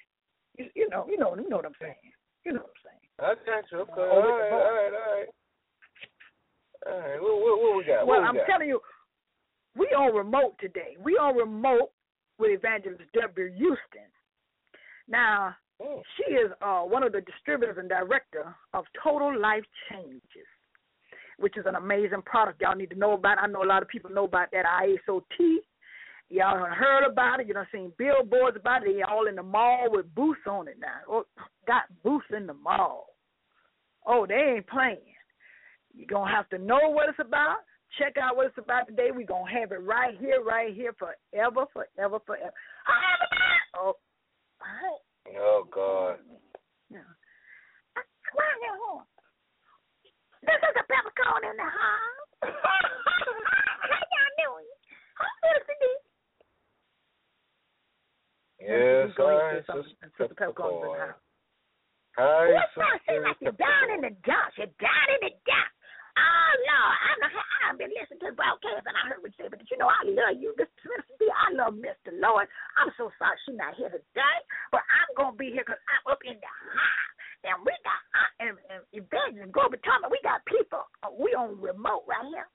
You, 0.58 0.66
you 0.74 0.88
know 0.90 1.06
you 1.08 1.18
know 1.18 1.34
you 1.34 1.48
know 1.48 1.56
what 1.56 1.66
I'm 1.66 1.80
saying. 1.80 2.12
You 2.44 2.52
know 2.52 2.60
what 2.60 2.76
I'm 2.76 2.84
saying. 2.84 3.04
I 3.20 3.34
got 3.46 3.64
you. 3.72 3.78
Okay. 3.78 3.92
All 3.92 4.20
right, 4.20 4.52
all 4.52 4.60
right, 4.60 4.92
all 4.92 5.16
right. 5.16 5.28
All 6.86 6.98
right. 6.98 7.20
What, 7.22 7.40
what, 7.40 7.62
what 7.62 7.76
we 7.78 7.84
got? 7.84 8.06
Well, 8.06 8.20
what 8.20 8.28
I'm 8.28 8.36
got? 8.36 8.46
telling 8.46 8.68
you, 8.68 8.80
we 9.76 9.86
on 9.86 10.14
remote 10.14 10.56
today. 10.60 10.96
We 11.02 11.12
on 11.12 11.36
remote 11.36 11.90
with 12.38 12.50
Evangelist 12.50 13.02
W. 13.14 13.52
Houston. 13.52 14.08
Now, 15.08 15.56
Mm. 15.82 16.02
she 16.16 16.34
is 16.34 16.52
uh, 16.62 16.82
one 16.82 17.02
of 17.02 17.10
the 17.12 17.20
distributors 17.22 17.78
and 17.78 17.88
director 17.88 18.54
of 18.74 18.84
Total 19.02 19.36
Life 19.38 19.64
Changes, 19.90 20.46
which 21.38 21.56
is 21.56 21.66
an 21.66 21.74
amazing 21.74 22.22
product 22.22 22.60
y'all 22.62 22.76
need 22.76 22.90
to 22.90 22.96
know 22.98 23.12
about. 23.14 23.38
I 23.38 23.48
know 23.48 23.64
a 23.64 23.66
lot 23.66 23.82
of 23.82 23.88
people 23.88 24.10
know 24.10 24.24
about 24.24 24.52
that 24.52 24.64
Iaso 24.66 25.22
Tea. 25.36 25.60
Y'all 26.30 26.64
heard 26.64 27.04
about 27.04 27.40
it. 27.40 27.48
You 27.48 27.54
done 27.54 27.66
seen 27.72 27.92
billboards 27.98 28.56
about 28.56 28.86
it. 28.86 28.94
They 28.94 29.02
all 29.02 29.26
in 29.26 29.34
the 29.34 29.42
mall 29.42 29.88
with 29.90 30.14
booths 30.14 30.46
on 30.48 30.68
it 30.68 30.78
now. 30.80 31.00
Oh, 31.08 31.24
got 31.66 31.84
booths 32.04 32.26
in 32.34 32.46
the 32.46 32.54
mall. 32.54 33.08
Oh, 34.06 34.26
they 34.26 34.54
ain't 34.56 34.66
playing. 34.68 34.98
You're 35.92 36.06
going 36.06 36.28
to 36.30 36.34
have 36.36 36.48
to 36.50 36.58
know 36.58 36.78
what 36.90 37.08
it's 37.08 37.18
about. 37.18 37.58
Check 37.98 38.16
out 38.18 38.36
what 38.36 38.46
it's 38.46 38.58
about 38.58 38.88
today. 38.88 39.10
We're 39.12 39.26
going 39.26 39.46
to 39.52 39.60
have 39.60 39.72
it 39.72 39.82
right 39.82 40.16
here, 40.18 40.42
right 40.42 40.74
here, 40.74 40.94
forever, 40.98 41.66
forever, 41.72 42.18
forever. 42.26 42.52
Oh. 43.78 43.94
Oh 45.38 45.64
God. 45.72 46.18
Why 46.90 48.42
that 48.42 48.78
horn? 48.82 49.06
This 50.42 50.58
is 50.58 50.74
a 50.74 50.84
peppercorn 50.90 51.42
in 51.46 51.56
the 51.56 51.70
house. 51.70 52.28
How 52.50 54.02
y'all 54.10 54.34
doing? 54.42 54.70
I'm 55.22 55.36
listening. 55.54 55.98
Yes, 58.58 59.14
Go 59.16 59.28
ahead, 59.30 59.38
I 59.38 59.60
say 59.60 59.66
something. 59.70 60.10
Sister 60.18 60.34
Peppercorn's 60.34 60.82
in 60.82 60.90
the 60.90 60.98
house. 60.98 61.20
What's? 62.16 62.74
Sister 62.74 62.98
Seems 63.06 63.22
like 63.22 63.38
you're 63.40 63.60
down 63.60 63.86
in 63.94 64.00
the 64.02 64.12
dumps. 64.26 64.58
You're 64.58 64.74
down 64.82 65.06
in 65.14 65.30
the 65.30 65.32
dumps. 65.46 65.78
Oh, 66.14 66.52
Lord. 66.62 66.98
I 67.00 67.12
know 67.18 67.30
I've 67.66 67.78
been 67.80 67.94
listening 67.94 68.22
to 68.22 68.30
the 68.30 68.38
broadcast 68.38 68.86
and 68.86 68.94
I 68.94 69.02
heard 69.10 69.22
what 69.22 69.34
you 69.34 69.46
said, 69.46 69.50
but 69.50 69.66
you 69.66 69.78
know 69.78 69.90
I 69.90 70.02
love 70.06 70.38
you. 70.38 70.54
This 70.54 70.70
Mr. 70.86 71.26
I 71.34 71.48
love 71.58 71.74
Mr. 71.74 72.14
Lord. 72.14 72.46
I'm 72.78 72.92
so 72.94 73.10
sorry 73.18 73.34
she's 73.42 73.58
not 73.58 73.74
here 73.74 73.90
today, 73.90 74.38
but 74.70 74.86
I'm 74.86 75.10
to 75.34 75.38
be 75.38 75.50
here 75.50 75.66
because 75.66 75.80
I'm 75.90 76.06
up 76.12 76.22
in 76.22 76.38
the 76.38 76.52
house. 76.52 77.12
And 77.44 77.56
we 77.60 77.74
got, 77.84 78.00
and, 78.40 78.56
Evangelist 78.96 79.52
Grover 79.52 79.76
Thomas, 79.84 80.08
we 80.08 80.16
got 80.24 80.40
people, 80.48 80.86
uh, 81.04 81.12
we 81.12 81.36
on 81.36 81.60
remote 81.60 82.08
right 82.08 82.24
here. 82.30 82.48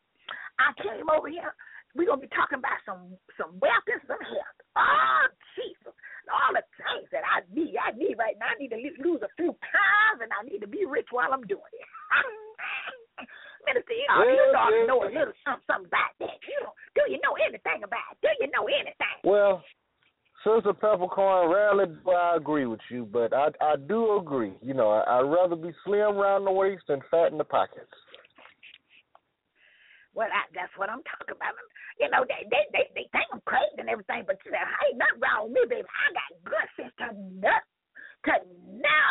I 0.58 0.74
came 0.82 1.08
over 1.12 1.30
here. 1.30 1.54
We're 1.96 2.10
to 2.22 2.30
be 2.30 2.36
talking 2.36 2.62
about 2.62 2.78
some 2.86 3.18
some 3.34 3.58
weapons, 3.58 4.06
some 4.06 4.22
health. 4.22 4.60
Oh, 4.78 5.26
Jesus. 5.58 5.94
All 6.30 6.54
the 6.54 6.62
things 6.78 7.10
that 7.10 7.26
I 7.26 7.42
need. 7.50 7.74
I 7.82 7.98
need 7.98 8.14
right 8.22 8.38
now. 8.38 8.54
I 8.54 8.58
need 8.62 8.70
to 8.70 8.82
lose 9.02 9.26
a 9.26 9.32
few 9.42 9.58
pounds 9.58 10.22
and 10.22 10.30
I 10.30 10.46
need 10.46 10.62
to 10.62 10.70
be 10.70 10.86
rich 10.86 11.10
while 11.10 11.34
I'm 11.34 11.46
doing 11.50 11.74
it. 11.74 11.90
Minister, 13.66 13.92
uh, 13.92 13.96
you 13.96 14.08
know, 14.08 14.24
you 14.24 14.40
Yes, 14.40 14.56
ought 14.56 14.72
to 14.72 14.88
know 14.88 15.00
a 15.04 15.10
little 15.12 15.36
something, 15.44 15.66
something 15.68 15.90
about 15.92 16.14
that. 16.20 16.38
You 16.48 16.58
know, 16.64 16.74
do 16.96 17.02
you 17.12 17.20
know 17.24 17.36
anything 17.40 17.84
about 17.84 18.16
it? 18.16 18.24
Do 18.24 18.30
you 18.40 18.48
know 18.52 18.66
anything? 18.68 19.18
Well, 19.24 19.64
Sister 20.44 20.72
Peppercorn, 20.72 21.52
rarely 21.52 21.92
do 21.92 22.12
I 22.12 22.38
agree 22.38 22.66
with 22.66 22.80
you, 22.90 23.04
but 23.06 23.34
I 23.34 23.52
I 23.60 23.76
do 23.76 24.18
agree. 24.18 24.54
You 24.62 24.74
know, 24.74 24.90
I, 24.90 25.20
I'd 25.20 25.28
rather 25.28 25.56
be 25.56 25.76
slim 25.84 26.16
around 26.16 26.46
the 26.46 26.52
waist 26.52 26.84
than 26.88 27.02
fat 27.12 27.32
in 27.32 27.38
the 27.38 27.44
pockets. 27.44 27.92
Well, 30.16 30.32
I, 30.32 30.48
that's 30.56 30.74
what 30.80 30.90
I'm 30.90 31.04
talking 31.04 31.36
about. 31.36 31.54
You 32.00 32.10
know, 32.10 32.24
they 32.24 32.48
they 32.48 32.64
they, 32.72 32.86
they 32.96 33.08
think 33.12 33.28
I'm 33.32 33.44
crazy 33.44 33.84
and 33.84 33.90
everything, 33.92 34.24
but 34.26 34.40
you 34.48 34.52
know, 34.52 34.64
ain't 34.88 34.98
nothing 34.98 35.20
wrong 35.20 35.52
with 35.52 35.60
me, 35.60 35.62
baby. 35.68 35.88
I 35.92 36.08
got 36.16 36.32
good 36.48 36.68
sense 36.80 36.96
to 37.04 37.08
know 37.40 37.62
to 38.26 38.34
know 38.80 39.10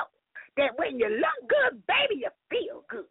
that 0.56 0.76
when 0.80 0.98
you 0.98 1.08
look 1.08 1.38
good, 1.44 1.80
baby, 1.86 2.24
you 2.24 2.32
feel 2.48 2.84
good. 2.88 3.08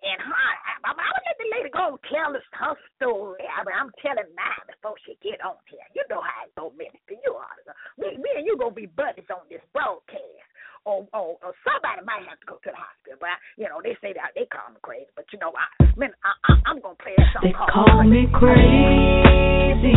And 0.00 0.16
her, 0.24 0.32
I, 0.32 0.80
I'm 0.88 0.96
gonna 0.96 1.20
let 1.28 1.36
the 1.36 1.44
lady 1.52 1.68
go 1.68 1.92
and 1.92 2.00
tell 2.08 2.32
us 2.32 2.40
her 2.56 2.72
story. 2.96 3.44
I 3.44 3.60
mean, 3.68 3.76
I'm 3.76 3.92
telling 4.00 4.32
mine 4.32 4.64
before 4.64 4.96
she 5.04 5.12
get 5.20 5.44
on 5.44 5.60
here. 5.68 5.84
You 5.92 6.08
know 6.08 6.24
how 6.24 6.48
it 6.48 6.56
go, 6.56 6.72
minister. 6.72 7.20
You 7.20 7.36
are. 7.36 7.52
Me, 8.00 8.16
me 8.16 8.40
and 8.40 8.48
you 8.48 8.56
gonna 8.56 8.72
be 8.72 8.88
buddies 8.88 9.28
on 9.28 9.44
this 9.52 9.60
broadcast. 9.76 10.24
Or, 10.88 11.04
or, 11.12 11.36
or 11.44 11.52
somebody 11.60 12.00
might 12.08 12.24
have 12.24 12.40
to 12.40 12.48
go 12.48 12.56
to 12.56 12.72
the 12.72 12.80
hospital, 12.80 13.20
but 13.20 13.28
I, 13.28 13.36
you 13.60 13.68
know 13.68 13.84
they 13.84 13.92
say 14.00 14.16
that 14.16 14.32
they 14.32 14.48
call 14.48 14.72
me 14.72 14.80
crazy. 14.80 15.12
But 15.12 15.28
you 15.28 15.36
know, 15.36 15.52
I, 15.52 15.68
man, 15.92 16.08
I, 16.24 16.32
I, 16.48 16.56
I'm 16.64 16.80
gonna 16.80 16.96
play 16.96 17.12
that 17.20 17.36
song 17.36 17.44
They 17.44 17.52
called 17.52 17.68
call 17.68 18.00
me 18.08 18.24
crazy. 18.32 19.92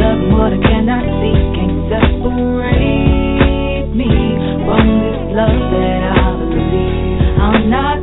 Love 0.00 0.20
what 0.32 0.48
I 0.48 0.56
cannot 0.64 1.04
see 1.20 1.36
can't 1.60 1.92
separate 1.92 3.92
me 3.92 4.08
from 4.64 4.84
this 5.04 5.20
love 5.36 5.60
that 5.76 6.03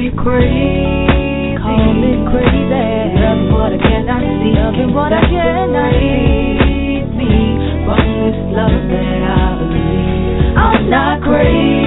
me 0.00 0.10
crazy. 0.16 1.60
Call 1.60 1.92
me 1.92 2.24
crazy. 2.32 3.20
Love 3.20 3.52
what 3.52 3.72
I 3.72 3.78
cannot 3.84 4.24
see. 4.40 4.56
Loving 4.56 4.94
what 4.94 5.12
I 5.12 5.20
cannot 5.28 5.92
see. 5.92 7.04
Me 7.20 7.32
from 7.84 8.00
this 8.16 8.38
love 8.56 8.80
that 8.88 9.22
I 9.28 9.58
believe. 9.60 10.56
I'm 10.56 10.88
not 10.88 11.20
crazy. 11.22 11.79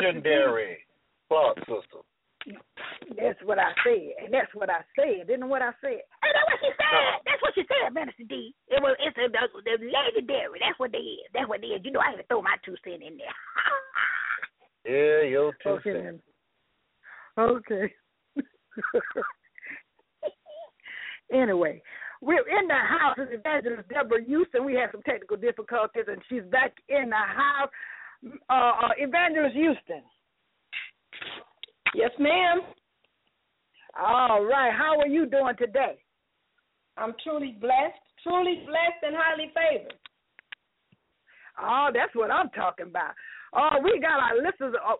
Legendary 0.00 0.78
Clark 1.28 1.58
sister. 1.60 2.02
That's 3.16 3.38
what 3.44 3.58
I 3.58 3.72
said, 3.84 4.24
and 4.24 4.32
that's 4.32 4.52
what 4.54 4.70
I 4.70 4.80
said. 4.96 5.28
Didn't 5.28 5.48
what 5.48 5.60
I 5.60 5.72
said. 5.80 6.00
Hey, 6.00 6.32
that's 6.32 6.48
what 6.48 6.60
she 6.60 6.72
said. 6.72 7.20
That's 7.26 7.42
what 7.42 7.54
she 7.54 7.64
said, 7.68 7.92
Minister 7.92 8.24
D. 8.24 8.54
It 8.68 8.80
was 8.80 8.96
it's 8.98 9.16
a, 9.18 9.28
the, 9.28 9.60
the 9.64 9.92
legendary. 9.92 10.58
That's 10.60 10.78
what 10.78 10.92
they 10.92 11.04
is. 11.20 11.28
That's 11.34 11.48
what 11.48 11.60
they 11.60 11.76
is. 11.76 11.82
You 11.84 11.92
know, 11.92 12.00
I 12.00 12.16
had 12.16 12.16
to 12.16 12.26
throw 12.28 12.40
my 12.40 12.56
two 12.64 12.76
cent 12.84 13.02
in 13.02 13.16
there. 13.18 13.36
Yeah, 14.88 15.28
your 15.28 15.52
two 15.62 15.68
okay. 15.68 15.92
cents. 15.92 16.22
then. 17.36 17.44
Okay. 17.44 17.92
anyway, 21.32 21.82
we're 22.22 22.48
in 22.48 22.66
the 22.66 22.74
house 22.74 23.16
with 23.18 23.28
Evangelist 23.30 23.88
Debra 23.90 24.24
Houston. 24.24 24.64
We 24.64 24.74
had 24.74 24.90
some 24.92 25.02
technical 25.02 25.36
difficulties, 25.36 26.04
and 26.08 26.22
she's 26.30 26.44
back 26.50 26.72
in 26.88 27.10
the 27.10 27.16
house. 27.16 27.70
Uh, 28.24 28.52
uh, 28.52 28.88
Evangelist 28.98 29.54
Houston. 29.54 30.02
Yes, 31.94 32.10
ma'am. 32.18 32.60
All 33.98 34.44
right. 34.44 34.72
How 34.76 34.98
are 35.00 35.06
you 35.08 35.26
doing 35.26 35.56
today? 35.58 35.98
I'm 36.96 37.14
truly 37.24 37.56
blessed, 37.60 37.98
truly 38.22 38.62
blessed 38.66 39.02
and 39.02 39.16
highly 39.16 39.50
favored. 39.54 39.94
Oh, 41.60 41.88
that's 41.92 42.14
what 42.14 42.30
I'm 42.30 42.50
talking 42.50 42.86
about. 42.86 43.14
Oh, 43.54 43.80
we 43.82 44.00
got 44.00 44.20
our 44.20 44.36
listeners 44.36 44.74
uh, 44.86 44.94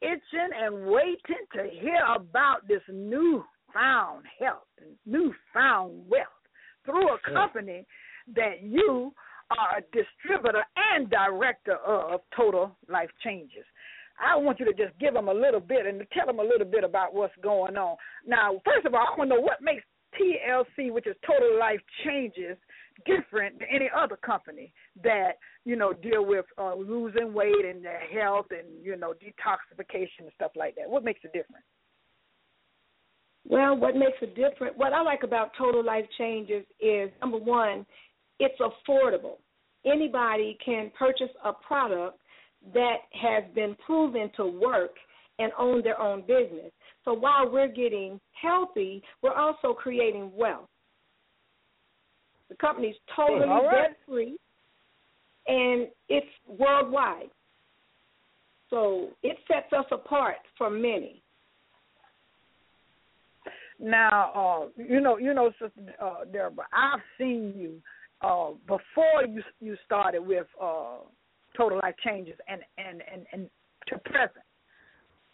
itching 0.00 0.50
and 0.62 0.86
waiting 0.86 1.44
to 1.54 1.68
hear 1.80 2.00
about 2.14 2.68
this 2.68 2.82
new 2.92 3.44
found 3.74 4.24
health 4.38 4.68
and 4.78 4.96
newfound 5.06 6.04
wealth 6.08 6.26
through 6.84 7.08
a 7.08 7.18
company 7.32 7.84
that 8.34 8.62
you 8.62 9.12
are 9.50 9.78
a 9.78 9.82
distributor 9.92 10.64
and 10.94 11.08
director 11.10 11.76
of 11.76 12.20
Total 12.36 12.76
Life 12.88 13.10
Changes. 13.24 13.64
I 14.20 14.36
want 14.36 14.58
you 14.58 14.66
to 14.66 14.72
just 14.72 14.98
give 14.98 15.14
them 15.14 15.28
a 15.28 15.34
little 15.34 15.60
bit 15.60 15.86
and 15.86 16.02
tell 16.12 16.26
them 16.26 16.40
a 16.40 16.42
little 16.42 16.66
bit 16.66 16.82
about 16.82 17.14
what's 17.14 17.34
going 17.42 17.76
on. 17.76 17.96
Now, 18.26 18.60
first 18.64 18.84
of 18.84 18.94
all, 18.94 19.00
I 19.00 19.18
want 19.18 19.30
to 19.30 19.36
know 19.36 19.40
what 19.42 19.62
makes 19.62 19.84
TLC, 20.18 20.92
which 20.92 21.06
is 21.06 21.14
Total 21.26 21.58
Life 21.58 21.80
Changes, 22.04 22.56
different 23.06 23.58
than 23.60 23.68
any 23.72 23.88
other 23.96 24.16
company 24.16 24.72
that 25.04 25.32
you 25.64 25.76
know 25.76 25.92
deal 25.92 26.24
with 26.24 26.46
uh, 26.58 26.74
losing 26.74 27.32
weight 27.32 27.64
and 27.64 27.84
their 27.84 28.00
health 28.00 28.46
and 28.50 28.66
you 28.82 28.96
know 28.96 29.12
detoxification 29.12 30.20
and 30.20 30.32
stuff 30.34 30.52
like 30.56 30.74
that. 30.76 30.88
What 30.88 31.04
makes 31.04 31.20
it 31.22 31.32
different? 31.32 31.64
Well, 33.48 33.76
what 33.76 33.94
makes 33.94 34.18
it 34.20 34.34
different? 34.34 34.76
What 34.76 34.92
I 34.92 35.00
like 35.02 35.22
about 35.22 35.52
Total 35.56 35.82
Life 35.82 36.04
Changes 36.18 36.64
is 36.80 37.10
number 37.20 37.38
one, 37.38 37.86
it's 38.38 38.58
affordable. 38.60 39.36
Anybody 39.84 40.58
can 40.64 40.90
purchase 40.98 41.30
a 41.44 41.52
product 41.52 42.18
that 42.74 42.96
has 43.12 43.44
been 43.54 43.76
proven 43.86 44.30
to 44.36 44.46
work 44.46 44.94
and 45.38 45.52
own 45.58 45.82
their 45.82 46.00
own 46.00 46.22
business. 46.22 46.72
So 47.04 47.14
while 47.14 47.50
we're 47.50 47.68
getting 47.68 48.20
healthy, 48.40 49.02
we're 49.22 49.34
also 49.34 49.72
creating 49.72 50.32
wealth. 50.34 50.68
The 52.48 52.56
company's 52.56 52.96
totally 53.14 53.48
All 53.48 53.64
right. 53.64 53.88
debt 53.88 53.96
free 54.06 54.36
and 55.46 55.88
it's 56.08 56.26
worldwide. 56.46 57.30
So 58.70 59.10
it 59.22 59.36
sets 59.46 59.72
us 59.72 59.86
apart 59.90 60.36
from 60.56 60.82
many. 60.82 61.22
Now, 63.80 64.32
uh, 64.34 64.82
you 64.82 65.00
know, 65.00 65.18
you 65.18 65.32
know, 65.34 65.50
Sister 65.52 65.94
uh, 66.02 66.24
Debra, 66.24 66.66
I've 66.72 67.00
seen 67.16 67.54
you 67.56 67.80
uh, 68.20 68.50
before 68.66 69.24
you 69.28 69.42
you 69.60 69.76
started 69.84 70.20
with 70.20 70.46
uh, 70.60 70.98
Total 71.56 71.78
Life 71.78 71.94
Changes 72.04 72.34
and 72.48 72.60
and 72.76 73.02
and 73.12 73.26
and 73.32 73.50
to 73.88 73.98
present, 73.98 74.44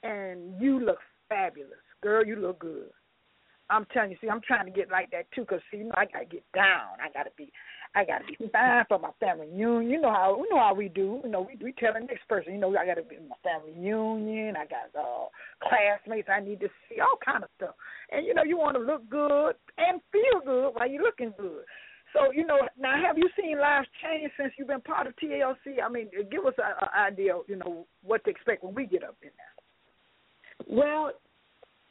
and 0.03 0.61
you 0.61 0.81
look 0.85 0.99
fabulous, 1.29 1.73
girl. 2.03 2.25
You 2.25 2.37
look 2.37 2.59
good. 2.59 2.91
I'm 3.71 3.87
telling 3.95 4.11
you, 4.11 4.17
see, 4.21 4.29
I'm 4.29 4.43
trying 4.47 4.67
to 4.67 4.71
get 4.71 4.91
like 4.91 5.11
that 5.13 5.31
too, 5.35 5.45
cause 5.47 5.61
see, 5.71 5.79
you 5.79 5.85
know, 5.85 5.95
I 5.97 6.05
gotta 6.05 6.27
get 6.27 6.45
down. 6.55 7.01
I 7.03 7.09
gotta 7.15 7.31
be, 7.37 7.51
I 7.95 8.05
gotta 8.05 8.25
be 8.27 8.37
fine 8.53 8.85
for 8.89 8.99
my 8.99 9.11
family 9.21 9.47
reunion. 9.47 9.91
You 9.91 10.01
know 10.03 10.11
how, 10.11 10.37
you 10.37 10.55
know 10.55 10.61
how 10.61 10.75
we 10.75 10.89
do. 10.89 11.21
You 11.25 11.31
know, 11.31 11.41
we 11.49 11.57
we 11.63 11.73
tell 11.73 11.95
the 11.95 12.01
next 12.01 12.29
person, 12.29 12.53
you 12.53 12.61
know, 12.61 12.77
I 12.77 12.85
gotta 12.85 13.03
be 13.03 13.17
in 13.17 13.29
my 13.29 13.37
family 13.43 13.73
reunion. 13.73 14.55
I 14.57 14.67
got 14.67 14.93
uh 14.99 15.29
classmates 15.67 16.29
I 16.31 16.41
need 16.41 16.61
to 16.61 16.69
see, 16.89 17.01
all 17.01 17.19
kind 17.25 17.43
of 17.43 17.51
stuff. 17.57 17.75
And 18.13 18.27
you 18.27 18.35
know, 18.35 18.45
you 18.45 18.59
want 18.59 18.77
to 18.77 18.83
look 18.83 19.09
good 19.09 19.55
and 19.79 20.01
feel 20.13 20.41
good 20.45 20.71
while 20.75 20.89
you're 20.89 21.03
looking 21.03 21.33
good. 21.39 21.65
So 22.15 22.33
you 22.33 22.47
know, 22.47 22.61
now 22.81 22.95
have 23.07 23.19
you 23.19 23.29
seen 23.39 23.59
lives 23.59 23.89
change 24.03 24.31
since 24.39 24.53
you've 24.57 24.69
been 24.69 24.81
part 24.81 25.07
of 25.07 25.15
TLC? 25.17 25.83
I 25.85 25.89
mean, 25.91 26.09
give 26.31 26.47
us 26.47 26.55
an 26.59 26.89
idea, 26.97 27.35
you 27.49 27.57
know, 27.57 27.87
what 28.03 28.25
to 28.25 28.31
expect 28.31 28.65
when 28.65 28.75
we 28.75 28.87
get 28.87 29.03
up 29.03 29.17
in 29.23 29.31
there. 29.37 30.79
Well, 30.79 31.13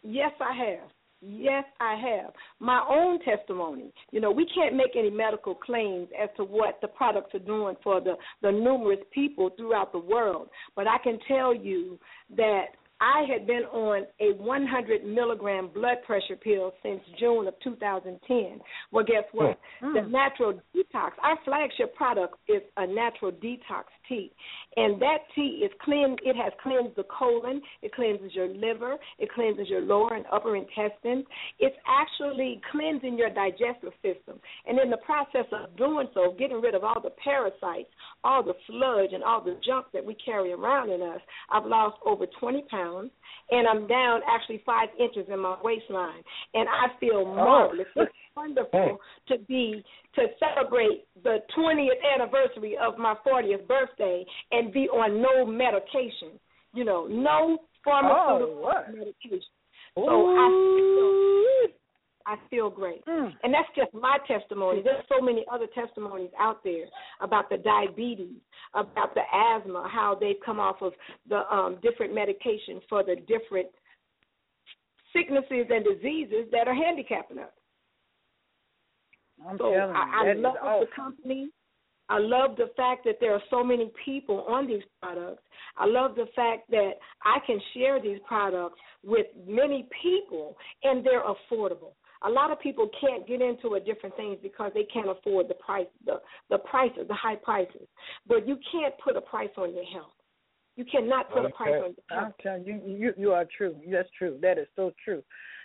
yes, 0.01 0.31
I 0.39 0.55
have. 0.55 0.89
Yes, 1.25 1.63
I 1.79 1.95
have. 1.95 2.33
My 2.59 2.85
own 2.89 3.19
testimony. 3.23 3.93
You 4.11 4.19
know, 4.19 4.31
we 4.31 4.45
can't 4.53 4.75
make 4.75 4.95
any 4.97 5.09
medical 5.09 5.55
claims 5.55 6.09
as 6.21 6.29
to 6.35 6.43
what 6.43 6.79
the 6.81 6.87
products 6.87 7.33
are 7.33 7.39
doing 7.39 7.75
for 7.81 8.01
the, 8.01 8.15
the 8.41 8.51
numerous 8.51 8.99
people 9.13 9.49
throughout 9.55 9.93
the 9.93 9.99
world. 9.99 10.49
But 10.75 10.87
I 10.87 10.97
can 11.01 11.17
tell 11.27 11.55
you 11.55 11.97
that 12.35 12.65
I 13.03 13.25
had 13.29 13.45
been 13.45 13.63
on 13.73 14.05
a 14.21 14.31
100 14.41 15.03
milligram 15.03 15.69
blood 15.73 15.97
pressure 16.05 16.37
pill 16.41 16.71
since 16.81 17.01
June 17.19 17.47
of 17.47 17.53
2010. 17.61 18.61
Well, 18.93 19.03
guess 19.03 19.25
what? 19.33 19.59
Hmm. 19.81 19.93
The 19.93 20.01
natural 20.03 20.53
detox, 20.73 21.11
our 21.21 21.37
flagship 21.43 21.93
product 21.95 22.35
is 22.47 22.61
a 22.77 22.87
natural 22.87 23.33
detox 23.33 23.91
tea. 24.07 24.31
And 24.77 25.01
that 25.01 25.17
tea 25.35 25.65
is 25.65 25.71
clean, 25.81 26.15
it 26.23 26.37
has 26.37 26.53
cleansed 26.63 26.95
the 26.95 27.03
colon, 27.03 27.61
it 27.81 27.93
cleanses 27.93 28.31
your 28.33 28.47
liver, 28.47 28.95
it 29.19 29.29
cleanses 29.33 29.67
your 29.69 29.81
lower 29.81 30.13
and 30.13 30.25
upper 30.31 30.55
intestines. 30.55 31.25
It's 31.59 31.75
actually 31.85 32.61
cleansing 32.71 33.17
your 33.17 33.29
digestive 33.31 33.91
system. 34.01 34.39
And 34.65 34.79
in 34.79 34.89
the 34.89 34.97
process 34.97 35.45
of 35.51 35.75
doing 35.75 36.07
so, 36.13 36.35
getting 36.39 36.61
rid 36.61 36.73
of 36.73 36.85
all 36.85 37.01
the 37.01 37.11
parasites, 37.21 37.89
all 38.23 38.43
the 38.43 38.53
sludge, 38.67 39.11
and 39.11 39.23
all 39.23 39.43
the 39.43 39.59
junk 39.65 39.87
that 39.93 40.05
we 40.05 40.15
carry 40.15 40.53
around 40.53 40.89
in 40.89 41.01
us, 41.01 41.19
I've 41.51 41.65
lost 41.65 41.97
over 42.05 42.25
20 42.39 42.61
pounds, 42.71 42.92
and 43.51 43.67
I'm 43.67 43.87
down 43.87 44.21
actually 44.29 44.61
five 44.65 44.89
inches 44.99 45.25
in 45.31 45.39
my 45.39 45.57
waistline. 45.63 46.23
And 46.53 46.67
I 46.69 46.97
feel 46.99 47.23
oh. 47.27 47.35
marvelous. 47.35 47.87
It's 47.95 48.11
wonderful 48.35 48.99
to 49.27 49.37
be 49.47 49.83
to 50.15 50.21
celebrate 50.39 51.05
the 51.23 51.37
20th 51.57 51.89
anniversary 52.15 52.75
of 52.81 52.97
my 52.97 53.15
40th 53.25 53.67
birthday 53.67 54.25
and 54.51 54.73
be 54.73 54.87
on 54.89 55.21
no 55.21 55.45
medication. 55.45 56.39
You 56.73 56.85
know, 56.85 57.05
no 57.07 57.57
oh, 57.59 57.65
pharmaceutical 57.83 58.71
Oh, 58.71 58.91
medication. 58.91 59.41
So 59.95 60.09
I 60.09 61.67
feel, 61.67 61.82
I 62.25 62.35
feel 62.49 62.69
great. 62.69 63.03
And 63.43 63.53
that's 63.53 63.69
just 63.75 63.93
my 63.93 64.17
testimony. 64.27 64.81
There's 64.83 65.03
so 65.09 65.23
many 65.23 65.45
other 65.51 65.67
testimonies 65.73 66.29
out 66.39 66.63
there 66.63 66.85
about 67.21 67.49
the 67.49 67.57
diabetes, 67.57 68.37
about 68.73 69.13
the 69.13 69.21
asthma, 69.33 69.89
how 69.91 70.17
they've 70.19 70.39
come 70.45 70.59
off 70.59 70.77
of 70.81 70.93
the 71.27 71.41
um, 71.53 71.77
different 71.81 72.13
medications 72.13 72.81
for 72.89 73.03
the 73.03 73.15
different 73.27 73.67
sicknesses 75.13 75.67
and 75.69 75.85
diseases 75.85 76.47
that 76.51 76.67
are 76.67 76.75
handicapping 76.75 77.39
us. 77.39 77.49
I'm 79.47 79.57
So 79.57 79.71
telling 79.71 79.79
you, 79.89 79.95
I, 79.95 80.29
I 80.29 80.33
love 80.33 80.55
awesome. 80.61 80.87
the 80.89 80.95
company. 80.95 81.49
I 82.09 82.19
love 82.19 82.57
the 82.57 82.69
fact 82.75 83.05
that 83.05 83.15
there 83.21 83.33
are 83.33 83.41
so 83.49 83.63
many 83.63 83.91
people 84.03 84.45
on 84.49 84.67
these 84.67 84.83
products. 85.01 85.41
I 85.77 85.85
love 85.85 86.15
the 86.15 86.27
fact 86.35 86.69
that 86.69 86.91
I 87.23 87.37
can 87.47 87.59
share 87.73 88.01
these 88.01 88.19
products 88.27 88.79
with 89.03 89.25
many 89.47 89.87
people 90.01 90.55
and 90.83 91.05
they're 91.05 91.23
affordable. 91.23 91.93
A 92.25 92.29
lot 92.29 92.51
of 92.51 92.59
people 92.59 92.89
can't 92.99 93.27
get 93.27 93.41
into 93.41 93.75
a 93.75 93.79
different 93.79 94.15
things 94.15 94.37
because 94.41 94.71
they 94.73 94.85
can't 94.85 95.09
afford 95.09 95.47
the 95.49 95.55
price 95.55 95.87
the 96.05 96.21
the 96.49 96.57
prices, 96.57 97.05
the 97.07 97.13
high 97.13 97.35
prices. 97.35 97.87
But 98.27 98.47
you 98.47 98.57
can't 98.71 98.93
put 99.03 99.15
a 99.17 99.21
price 99.21 99.49
on 99.57 99.73
your 99.73 99.85
health. 99.85 100.13
You 100.75 100.85
cannot 100.85 101.29
put 101.31 101.45
a 101.45 101.49
price 101.49 101.81
on 101.83 101.95
your 101.95 102.19
health. 102.19 102.33
I'm 102.39 102.43
telling 102.43 102.65
you, 102.65 102.81
you 102.85 103.13
you 103.17 103.31
are 103.31 103.45
true. 103.57 103.75
That's 103.89 104.09
true. 104.17 104.39
That 104.41 104.57
is 104.57 104.67
so 104.75 104.91
true. 105.03 105.23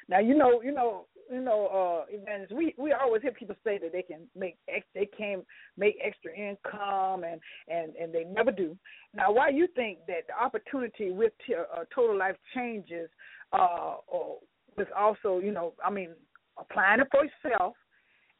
Now 0.08 0.20
you 0.20 0.36
know, 0.36 0.62
you 0.62 0.72
know, 0.72 1.06
you 1.30 1.40
know, 1.40 1.66
uh, 1.66 2.14
events. 2.14 2.52
We 2.52 2.74
we 2.78 2.92
always 2.92 3.22
hear 3.22 3.32
people 3.32 3.56
say 3.64 3.78
that 3.78 3.92
they 3.92 4.02
can 4.02 4.22
make 4.36 4.56
ex, 4.68 4.86
they 4.94 5.06
can 5.06 5.42
make 5.76 5.96
extra 6.04 6.34
income, 6.34 7.24
and 7.24 7.40
and 7.68 7.94
and 7.96 8.12
they 8.12 8.24
never 8.24 8.50
do. 8.50 8.76
Now, 9.14 9.32
why 9.32 9.50
you 9.50 9.68
think 9.74 9.98
that 10.06 10.26
the 10.28 10.42
opportunity 10.42 11.10
with 11.10 11.32
t- 11.46 11.54
uh, 11.54 11.84
Total 11.94 12.16
Life 12.16 12.36
Changes, 12.54 13.08
uh, 13.52 13.96
or 14.06 14.38
was 14.76 14.86
also, 14.96 15.40
you 15.40 15.52
know, 15.52 15.74
I 15.84 15.90
mean, 15.90 16.10
applying 16.58 17.00
it 17.00 17.08
for 17.10 17.24
yourself 17.24 17.74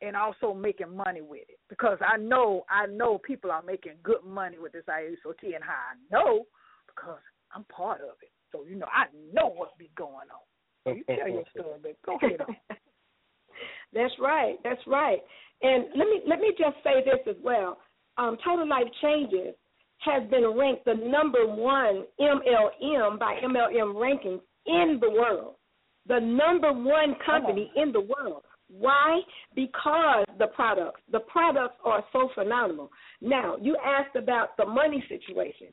and 0.00 0.16
also 0.16 0.54
making 0.54 0.94
money 0.96 1.20
with 1.20 1.42
it 1.48 1.58
because 1.68 1.98
I 2.00 2.16
know 2.16 2.64
I 2.70 2.86
know 2.86 3.18
people 3.18 3.50
are 3.50 3.62
making 3.62 3.94
good 4.02 4.24
money 4.24 4.56
with 4.58 4.72
this 4.72 4.84
Iaso 4.88 5.36
Tea 5.40 5.54
and 5.54 5.64
how 5.64 5.72
I 5.72 5.96
know 6.10 6.44
because 6.86 7.20
I'm 7.54 7.64
part 7.64 8.00
of 8.00 8.16
it. 8.22 8.30
So 8.52 8.64
you 8.68 8.76
know 8.76 8.86
I 8.86 9.06
know 9.32 9.52
what's 9.54 9.76
be 9.78 9.90
going 9.96 10.12
on. 10.14 10.44
So 10.84 10.92
you 10.92 11.04
tell 11.04 11.28
your 11.28 11.44
story, 11.52 11.78
but 11.82 11.96
go 12.06 12.16
ahead. 12.16 12.40
That's 13.92 14.14
right. 14.20 14.56
That's 14.62 14.80
right. 14.86 15.18
And 15.62 15.86
let 15.96 16.06
me 16.06 16.20
let 16.26 16.40
me 16.40 16.50
just 16.58 16.76
say 16.84 17.02
this 17.04 17.20
as 17.28 17.36
well. 17.42 17.78
um, 18.18 18.36
Total 18.44 18.68
Life 18.68 18.86
Changes 19.02 19.54
has 19.98 20.22
been 20.30 20.46
ranked 20.56 20.84
the 20.84 20.94
number 20.94 21.44
one 21.46 22.04
MLM 22.20 23.18
by 23.18 23.40
MLM 23.44 23.94
rankings 23.94 24.40
in 24.66 24.98
the 25.00 25.10
world. 25.10 25.54
The 26.09 26.18
number 26.18 26.72
one 26.72 27.14
company 27.24 27.70
in 27.76 27.92
the 27.92 28.00
world. 28.00 28.42
Why? 28.70 29.20
Because 29.54 30.26
the 30.38 30.48
products. 30.48 31.00
The 31.11 31.20
products 31.20 31.76
are 31.84 32.04
so 32.12 32.30
phenomenal. 32.34 32.90
Now, 33.20 33.56
you 33.61 33.76
asked 33.84 34.16
about 34.16 34.56
the 34.56 34.66
money 34.66 35.02
situation. 35.09 35.68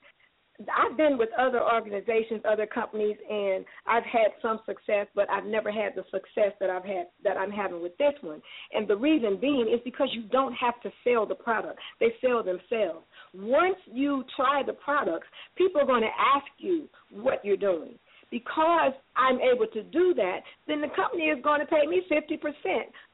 I've 0.74 0.96
been 0.96 1.18
with 1.18 1.30
other 1.38 1.62
organizations, 1.62 2.42
other 2.50 2.66
companies, 2.66 3.18
and 3.30 3.66
I've 3.86 4.06
had 4.06 4.32
some 4.42 4.62
success, 4.66 5.08
but 5.14 5.30
I've 5.30 5.46
never 5.46 5.70
had 5.70 5.96
the 5.96 6.04
success 6.04 6.54
that 6.62 6.70
I've 6.70 6.86
had 6.86 7.08
that 7.26 7.36
I'm 7.36 7.52
having 7.52 7.82
with 7.82 7.98
this 7.98 8.14
one. 8.22 8.42
And 8.72 8.88
the 8.88 8.96
reason 8.96 9.38
being 9.40 9.68
is 9.72 9.82
because 9.84 10.08
you 10.14 10.24
don't 10.32 10.54
have 10.54 10.80
to 10.84 10.92
sell 11.04 11.26
the 11.26 11.36
product; 11.36 11.80
they 12.00 12.14
sell 12.22 12.42
themselves. 12.42 13.06
Once 13.34 13.76
you 13.92 14.24
try 14.36 14.64
the 14.66 14.74
products, 14.74 15.28
people 15.58 15.82
are 15.82 15.86
going 15.86 16.04
to 16.04 16.08
ask 16.08 16.48
you 16.58 16.88
what 17.12 17.44
you're 17.44 17.58
doing. 17.58 18.00
Because 18.32 18.92
I'm 19.16 19.40
able 19.40 19.68
to 19.68 19.84
do 19.84 20.14
that, 20.16 20.40
then 20.68 20.82
the 20.82 20.90
company 20.96 21.26
is 21.26 21.42
going 21.44 21.60
to 21.60 21.66
pay 21.66 21.86
me 21.88 22.02
50% 22.12 22.40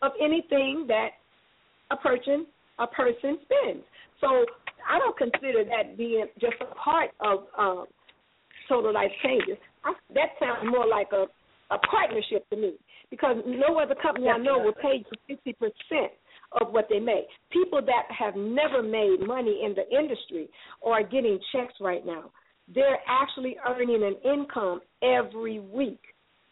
of 0.02 0.12
anything 0.22 0.86
that 0.88 1.10
a 1.92 1.98
person 1.98 2.48
a 2.80 2.88
person 2.88 3.38
spends. 3.44 3.84
So 4.20 4.46
I 4.90 4.98
don't 4.98 5.18
consider 5.18 5.64
that 5.66 5.98
being 5.98 6.26
just 6.40 6.56
a 6.62 6.74
part 6.74 7.12
of 7.20 7.46
um, 7.58 7.86
total 8.68 8.94
life 8.94 9.12
changes. 9.24 9.58
I, 9.84 9.94
that 10.16 10.30
sounds 10.40 10.68
more 10.72 10.88
like 10.88 11.08
a 11.12 11.26
a 11.72 11.78
partnership 11.88 12.48
to 12.50 12.58
me 12.58 12.74
because 13.10 13.38
no 13.46 13.80
other 13.80 13.96
company 13.96 14.28
I 14.28 14.38
know 14.38 14.60
will 14.60 14.74
pay 14.74 15.06
you 15.06 15.18
fifty 15.28 15.54
percent 15.54 16.12
of 16.60 16.74
what 16.74 16.88
they 16.90 17.00
make. 17.00 17.26
People 17.50 17.82
that 17.82 18.14
have 18.18 18.36
never 18.36 18.84
made 18.84 19.26
money 19.26 19.62
in 19.66 19.74
the 19.74 19.88
industry 19.98 20.50
are 20.86 21.02
getting 21.02 21.40
checks 21.54 21.74
right 21.80 22.06
now. 22.06 22.32
They're 22.74 23.00
actually 23.08 23.58
earning 23.68 24.04
an 24.04 24.32
income 24.32 24.82
every 25.04 25.60
week, 25.60 26.02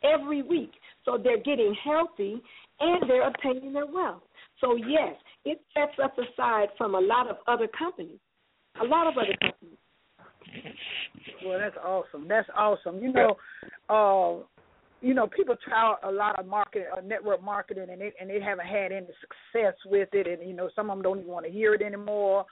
every 0.03 0.41
week. 0.41 0.71
So 1.05 1.17
they're 1.21 1.37
getting 1.37 1.75
healthy 1.83 2.41
and 2.79 3.09
they're 3.09 3.27
obtaining 3.27 3.73
their 3.73 3.85
wealth. 3.85 4.23
So 4.61 4.75
yes, 4.75 5.15
it 5.45 5.61
sets 5.73 5.97
us 6.03 6.11
aside 6.17 6.67
from 6.77 6.95
a 6.95 6.99
lot 6.99 7.29
of 7.29 7.37
other 7.47 7.67
companies. 7.67 8.19
A 8.81 8.85
lot 8.85 9.07
of 9.07 9.13
other 9.17 9.35
companies. 9.41 9.77
Well, 11.45 11.59
that's 11.59 11.77
awesome. 11.77 12.27
That's 12.27 12.49
awesome. 12.55 12.99
You 13.01 13.13
know, 13.13 13.37
uh, 13.89 14.43
you 15.01 15.13
know, 15.13 15.27
people 15.27 15.55
try 15.63 15.95
a 16.03 16.11
lot 16.11 16.39
of 16.39 16.45
market, 16.45 16.87
uh, 16.95 17.01
network 17.01 17.41
marketing, 17.43 17.87
and 17.89 18.01
they 18.01 18.11
and 18.19 18.29
they 18.29 18.41
haven't 18.41 18.67
had 18.67 18.91
any 18.91 19.07
success 19.21 19.75
with 19.85 20.09
it, 20.13 20.27
and 20.27 20.47
you 20.47 20.55
know, 20.55 20.69
some 20.75 20.89
of 20.89 20.97
them 20.97 21.03
don't 21.03 21.19
even 21.19 21.31
want 21.31 21.45
to 21.45 21.51
hear 21.51 21.73
it 21.73 21.81
anymore. 21.81 22.45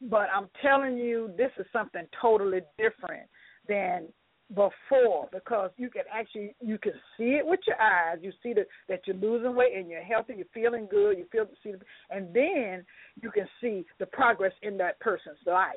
But 0.00 0.28
I'm 0.34 0.48
telling 0.62 0.96
you, 0.96 1.32
this 1.36 1.50
is 1.58 1.66
something 1.72 2.06
totally 2.20 2.60
different 2.78 3.28
than 3.68 4.08
before 4.54 5.28
because 5.30 5.70
you 5.76 5.90
can 5.90 6.04
actually 6.12 6.54
you 6.60 6.78
can 6.78 6.92
see 7.16 7.34
it 7.34 7.46
with 7.46 7.60
your 7.66 7.80
eyes. 7.80 8.18
You 8.22 8.32
see 8.42 8.54
that 8.54 8.66
that 8.88 9.00
you're 9.06 9.16
losing 9.16 9.54
weight 9.54 9.76
and 9.76 9.90
you're 9.90 10.02
healthy, 10.02 10.34
you're 10.36 10.46
feeling 10.54 10.88
good, 10.90 11.18
you 11.18 11.26
feel 11.30 11.46
see, 11.62 11.74
and 12.10 12.34
then 12.34 12.84
you 13.20 13.30
can 13.30 13.46
see 13.60 13.84
the 13.98 14.06
progress 14.06 14.52
in 14.62 14.78
that 14.78 14.98
person's 15.00 15.38
life. 15.46 15.74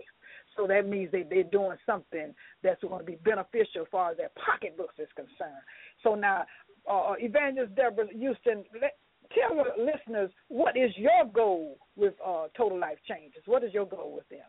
So 0.55 0.67
that 0.67 0.87
means 0.87 1.11
they 1.11 1.23
they're 1.23 1.43
doing 1.43 1.77
something 1.85 2.33
that's 2.63 2.81
going 2.81 2.99
to 2.99 3.05
be 3.05 3.17
beneficial 3.25 3.81
as 3.81 3.87
far 3.91 4.11
as 4.11 4.17
their 4.17 4.31
pocketbooks 4.45 4.95
is 4.99 5.09
concerned. 5.15 5.63
So 6.03 6.15
now, 6.15 6.45
uh, 6.89 7.13
Evangelist 7.19 7.75
Debra 7.75 8.05
Houston, 8.13 8.63
let, 8.81 8.97
tell 9.35 9.55
the 9.55 9.83
listeners 9.83 10.31
what 10.47 10.75
is 10.77 10.91
your 10.95 11.25
goal 11.33 11.77
with 11.95 12.13
uh, 12.25 12.47
Total 12.57 12.79
Life 12.79 12.97
Changes. 13.07 13.41
What 13.45 13.63
is 13.63 13.73
your 13.73 13.85
goal 13.85 14.13
with 14.15 14.27
them? 14.29 14.39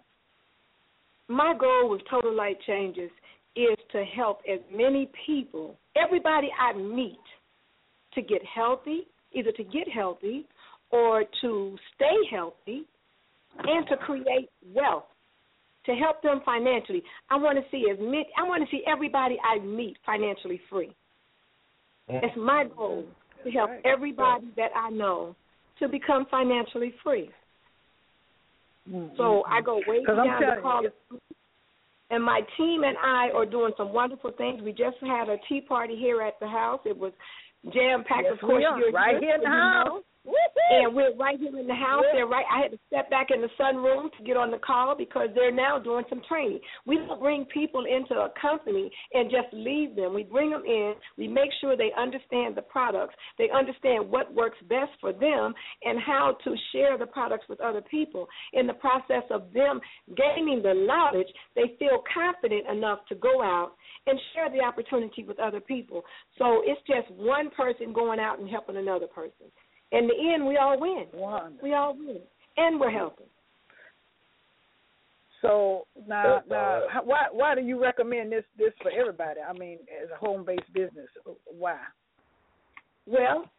My 1.29 1.55
goal 1.59 1.91
with 1.91 2.03
Total 2.11 2.35
Life 2.35 2.57
Changes 2.67 3.11
is 3.57 3.77
to 3.93 4.05
help 4.05 4.41
as 4.51 4.61
many 4.75 5.11
people, 5.27 5.77
everybody 5.97 6.49
I 6.59 6.77
meet, 6.77 7.19
to 8.15 8.23
get 8.23 8.43
healthy, 8.45 9.07
either 9.33 9.53
to 9.53 9.65
get 9.65 9.89
healthy 9.93 10.47
or 10.91 11.25
to 11.41 11.77
stay 11.95 12.17
healthy, 12.31 12.85
and 13.59 13.87
to 13.89 13.97
create 13.97 14.49
wealth, 14.75 15.05
to 15.87 15.93
help 15.93 16.23
them 16.23 16.41
financially. 16.45 17.03
I 17.31 17.37
want 17.37 17.59
to 17.59 17.65
see 17.71 17.87
as 17.91 17.99
many, 17.99 18.27
I 18.37 18.43
want 18.45 18.63
to 18.63 18.71
see 18.75 18.83
everybody 18.87 19.39
I 19.43 19.59
meet 19.65 19.97
financially 20.05 20.61
free. 20.71 20.95
That's 22.09 22.37
my 22.37 22.67
goal 22.77 23.07
to 23.45 23.51
help 23.51 23.71
everybody 23.85 24.47
that 24.57 24.71
I 24.77 24.91
know 24.91 25.35
to 25.79 25.89
become 25.89 26.27
financially 26.31 26.95
free. 27.03 27.31
So 29.17 29.45
I 29.49 29.61
go 29.61 29.81
way 29.87 30.03
Mm-hmm. 30.09 30.21
I'm 30.21 30.57
the 30.57 30.63
call. 30.63 30.83
And 32.11 32.23
my 32.23 32.41
team 32.59 32.83
and 32.85 32.97
I 32.99 33.31
are 33.35 33.47
doing 33.47 33.73
some 33.77 33.93
wonderful 33.93 34.33
things. 34.37 34.61
We 34.63 34.73
just 34.73 34.97
had 35.01 35.29
a 35.29 35.37
tea 35.49 35.63
party 35.63 35.97
here 35.97 36.21
at 36.21 36.35
the 36.41 36.49
house. 36.49 36.81
It 36.85 36.97
was 36.97 37.13
jam 37.73 38.05
packed. 38.07 38.25
Yes, 38.25 38.35
of 38.35 38.41
course, 38.41 38.63
you're 38.79 38.93
Right 38.93 39.17
here 39.19 39.37
in 39.37 39.41
the 39.41 39.47
you 39.47 39.53
house. 39.53 40.03
And 40.25 40.95
we're 40.95 41.15
right 41.17 41.39
here 41.39 41.59
in 41.59 41.67
the 41.67 41.75
house. 41.75 42.05
They're 42.13 42.27
right. 42.27 42.47
I 42.51 42.63
had 42.63 42.71
to 42.71 42.79
step 42.87 43.11
back 43.11 43.29
in 43.35 43.43
the 43.43 43.49
sunroom 43.61 44.11
to 44.17 44.25
get 44.25 44.37
on 44.37 44.51
the 44.51 44.59
call 44.59 44.97
because 44.97 45.29
they're 45.35 45.53
now 45.53 45.79
doing 45.79 46.05
some 46.09 46.23
training. 46.29 46.61
We 46.87 46.97
don't 46.97 47.21
bring 47.21 47.45
people 47.47 47.85
into 47.85 48.15
a 48.15 48.31
company 48.41 48.91
and 49.13 49.31
just 49.31 49.53
leave 49.53 49.97
them. 49.97 50.15
We 50.15 50.23
bring 50.23 50.51
them 50.51 50.63
in. 50.65 50.95
We 51.19 51.29
make 51.29 51.51
sure 51.61 51.77
they 51.77 51.91
understand 51.99 52.57
the 52.57 52.63
products. 52.63 53.15
They 53.37 53.49
understand 53.51 54.09
what 54.09 54.33
works 54.35 54.57
best 54.69 54.93
for 55.01 55.13
them 55.13 55.53
and 55.83 55.99
how 56.01 56.37
to 56.45 56.55
share 56.73 56.97
the 56.97 57.07
products 57.07 57.45
with 57.49 57.61
other 57.61 57.83
people. 57.83 58.27
In 58.53 58.67
the 58.67 58.75
process 58.75 59.25
of 59.31 59.53
them 59.53 59.81
gaining 60.17 60.63
the 60.63 60.87
knowledge, 60.87 61.29
they 61.55 61.75
feel 61.79 62.03
confident 62.15 62.67
enough 62.69 63.01
to 63.09 63.15
go 63.17 63.43
out 63.43 63.73
and 64.07 64.19
share 64.35 64.51
the 64.51 64.65
opportunity 64.65 65.25
with 65.25 65.39
other 65.39 65.61
people. 65.61 66.03
So 66.39 66.63
it's 66.65 66.81
just 66.87 67.11
one 67.19 67.51
person 67.51 67.93
going 67.93 68.21
out 68.21 68.39
and 68.39 68.49
helping 68.49 68.77
another 68.77 69.07
person. 69.07 69.51
In 69.93 70.07
the 70.07 70.33
end, 70.33 70.47
we 70.47 70.57
all 70.57 70.81
win. 70.81 71.05
Wonderful. 71.13 71.59
We 71.63 71.75
all 71.75 71.95
win, 71.97 72.21
and 72.57 72.81
we're 72.81 72.91
helping. 72.91 73.27
So 75.43 75.87
now, 76.07 76.37
uh, 76.37 76.37
uh, 76.39 76.41
now, 76.51 77.03
why 77.05 77.27
why 77.33 77.55
do 77.55 77.61
you 77.61 77.81
recommend 77.83 78.33
this 78.33 78.45
this 78.57 78.73
for 78.81 78.91
everybody? 78.91 79.41
I 79.41 79.53
mean, 79.53 79.79
as 80.03 80.09
a 80.11 80.17
home 80.17 80.45
based 80.45 80.73
business, 80.73 81.09
why? 81.47 81.79
Well, 83.07 83.51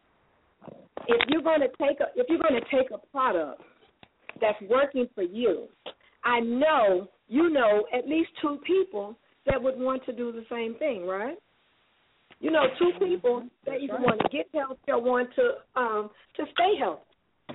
if 1.06 1.28
you're 1.28 1.42
going 1.42 1.60
to 1.60 1.68
take 1.68 2.00
a 2.00 2.06
if 2.16 2.26
you're 2.28 2.38
going 2.38 2.60
to 2.60 2.76
take 2.76 2.90
a 2.90 2.98
product 3.12 3.60
that's 4.40 4.60
working 4.68 5.08
for 5.14 5.22
you, 5.22 5.68
I 6.24 6.40
know 6.40 7.08
you 7.28 7.50
know 7.50 7.84
at 7.96 8.08
least 8.08 8.30
two 8.40 8.58
people 8.66 9.16
that 9.46 9.62
would 9.62 9.78
want 9.78 10.04
to 10.06 10.12
do 10.12 10.32
the 10.32 10.44
same 10.50 10.74
thing, 10.76 11.06
right? 11.06 11.36
You 12.44 12.50
know, 12.50 12.68
two 12.78 12.92
people 13.00 13.48
that 13.64 13.80
either 13.80 13.96
want 13.96 14.20
to 14.20 14.28
get 14.28 14.44
healthy 14.52 14.76
or 14.88 15.00
want 15.00 15.30
to 15.32 15.80
um 15.80 16.10
to 16.36 16.44
stay 16.52 16.76
healthy. 16.78 17.00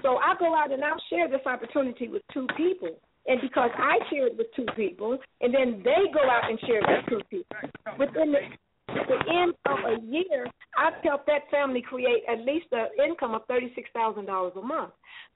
So 0.02 0.18
I 0.18 0.34
go 0.40 0.56
out 0.56 0.72
and 0.72 0.84
I'll 0.84 1.02
share 1.12 1.30
this 1.30 1.46
opportunity 1.46 2.08
with 2.08 2.24
two 2.34 2.48
people. 2.58 2.98
And 3.28 3.40
because 3.40 3.70
I 3.78 4.00
share 4.10 4.26
it 4.26 4.36
with 4.36 4.48
two 4.56 4.66
people, 4.76 5.20
and 5.42 5.54
then 5.54 5.84
they 5.86 6.10
go 6.12 6.26
out 6.26 6.50
and 6.50 6.60
share 6.62 6.80
it 6.80 6.90
with 6.90 7.06
two 7.06 7.22
people. 7.30 7.56
Within 8.00 8.32
the, 8.34 8.42
the 8.88 9.20
end 9.30 9.54
of 9.70 9.78
a 9.86 10.02
year, 10.08 10.48
I've 10.76 10.98
helped 11.04 11.28
that 11.28 11.46
family 11.52 11.84
create 11.84 12.24
at 12.28 12.40
least 12.40 12.66
an 12.72 12.88
income 12.98 13.36
of 13.36 13.46
$36,000 13.48 14.26
a 14.58 14.62
month. 14.66 14.94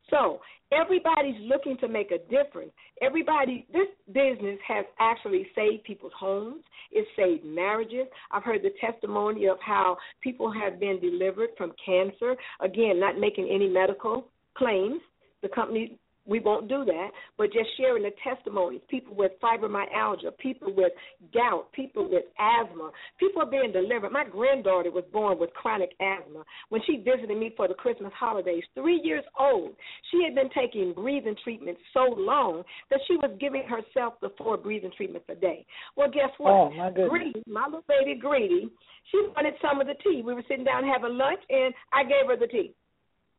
So 0.09 0.39
everybody's 0.71 1.39
looking 1.41 1.77
to 1.77 1.87
make 1.87 2.11
a 2.11 2.19
difference. 2.29 2.71
Everybody, 3.01 3.65
this 3.71 3.87
business 4.07 4.59
has 4.67 4.85
actually 4.99 5.47
saved 5.55 5.83
people's 5.83 6.13
homes. 6.17 6.63
It 6.91 7.07
saved 7.15 7.45
marriages. 7.45 8.07
I've 8.31 8.43
heard 8.43 8.61
the 8.63 8.73
testimony 8.79 9.47
of 9.47 9.57
how 9.59 9.97
people 10.21 10.51
have 10.51 10.79
been 10.79 10.99
delivered 10.99 11.49
from 11.57 11.73
cancer. 11.83 12.35
Again, 12.61 12.99
not 12.99 13.19
making 13.19 13.49
any 13.53 13.69
medical 13.69 14.27
claims. 14.55 15.01
The 15.41 15.49
company 15.49 15.97
we 16.25 16.39
won't 16.39 16.69
do 16.69 16.85
that, 16.85 17.09
but 17.37 17.47
just 17.47 17.69
sharing 17.77 18.03
the 18.03 18.11
testimonies. 18.23 18.81
People 18.89 19.15
with 19.15 19.31
fibromyalgia, 19.43 20.37
people 20.39 20.73
with 20.73 20.91
gout, 21.33 21.71
people 21.73 22.09
with 22.09 22.23
asthma. 22.39 22.91
People 23.19 23.41
are 23.41 23.49
being 23.49 23.71
delivered. 23.73 24.11
My 24.11 24.23
granddaughter 24.23 24.91
was 24.91 25.03
born 25.11 25.37
with 25.39 25.51
chronic 25.53 25.91
asthma. 25.99 26.43
When 26.69 26.81
she 26.85 26.97
visited 26.97 27.37
me 27.37 27.53
for 27.57 27.67
the 27.67 27.73
Christmas 27.73 28.13
holidays, 28.17 28.63
three 28.73 29.01
years 29.03 29.23
old, 29.37 29.71
she 30.11 30.23
had 30.23 30.35
been 30.35 30.49
taking 30.55 30.93
breathing 30.93 31.35
treatments 31.43 31.81
so 31.93 32.15
long 32.17 32.63
that 32.89 32.99
she 33.07 33.15
was 33.17 33.35
giving 33.39 33.63
herself 33.63 34.13
the 34.21 34.29
four 34.37 34.55
breathing 34.57 34.91
treatments 34.95 35.27
a 35.29 35.35
day. 35.35 35.65
Well, 35.97 36.09
guess 36.09 36.31
what? 36.37 36.51
Oh, 36.51 36.69
my 36.71 36.89
goodness. 36.89 37.09
Greedy, 37.09 37.43
my 37.47 37.65
little 37.65 37.83
baby 37.87 38.17
Greedy, 38.19 38.69
she 39.11 39.17
wanted 39.35 39.55
some 39.61 39.81
of 39.81 39.87
the 39.87 39.95
tea. 40.03 40.21
We 40.23 40.33
were 40.33 40.43
sitting 40.47 40.63
down 40.63 40.85
having 40.85 41.17
lunch, 41.17 41.41
and 41.49 41.73
I 41.91 42.03
gave 42.03 42.27
her 42.27 42.37
the 42.37 42.47
tea. 42.47 42.73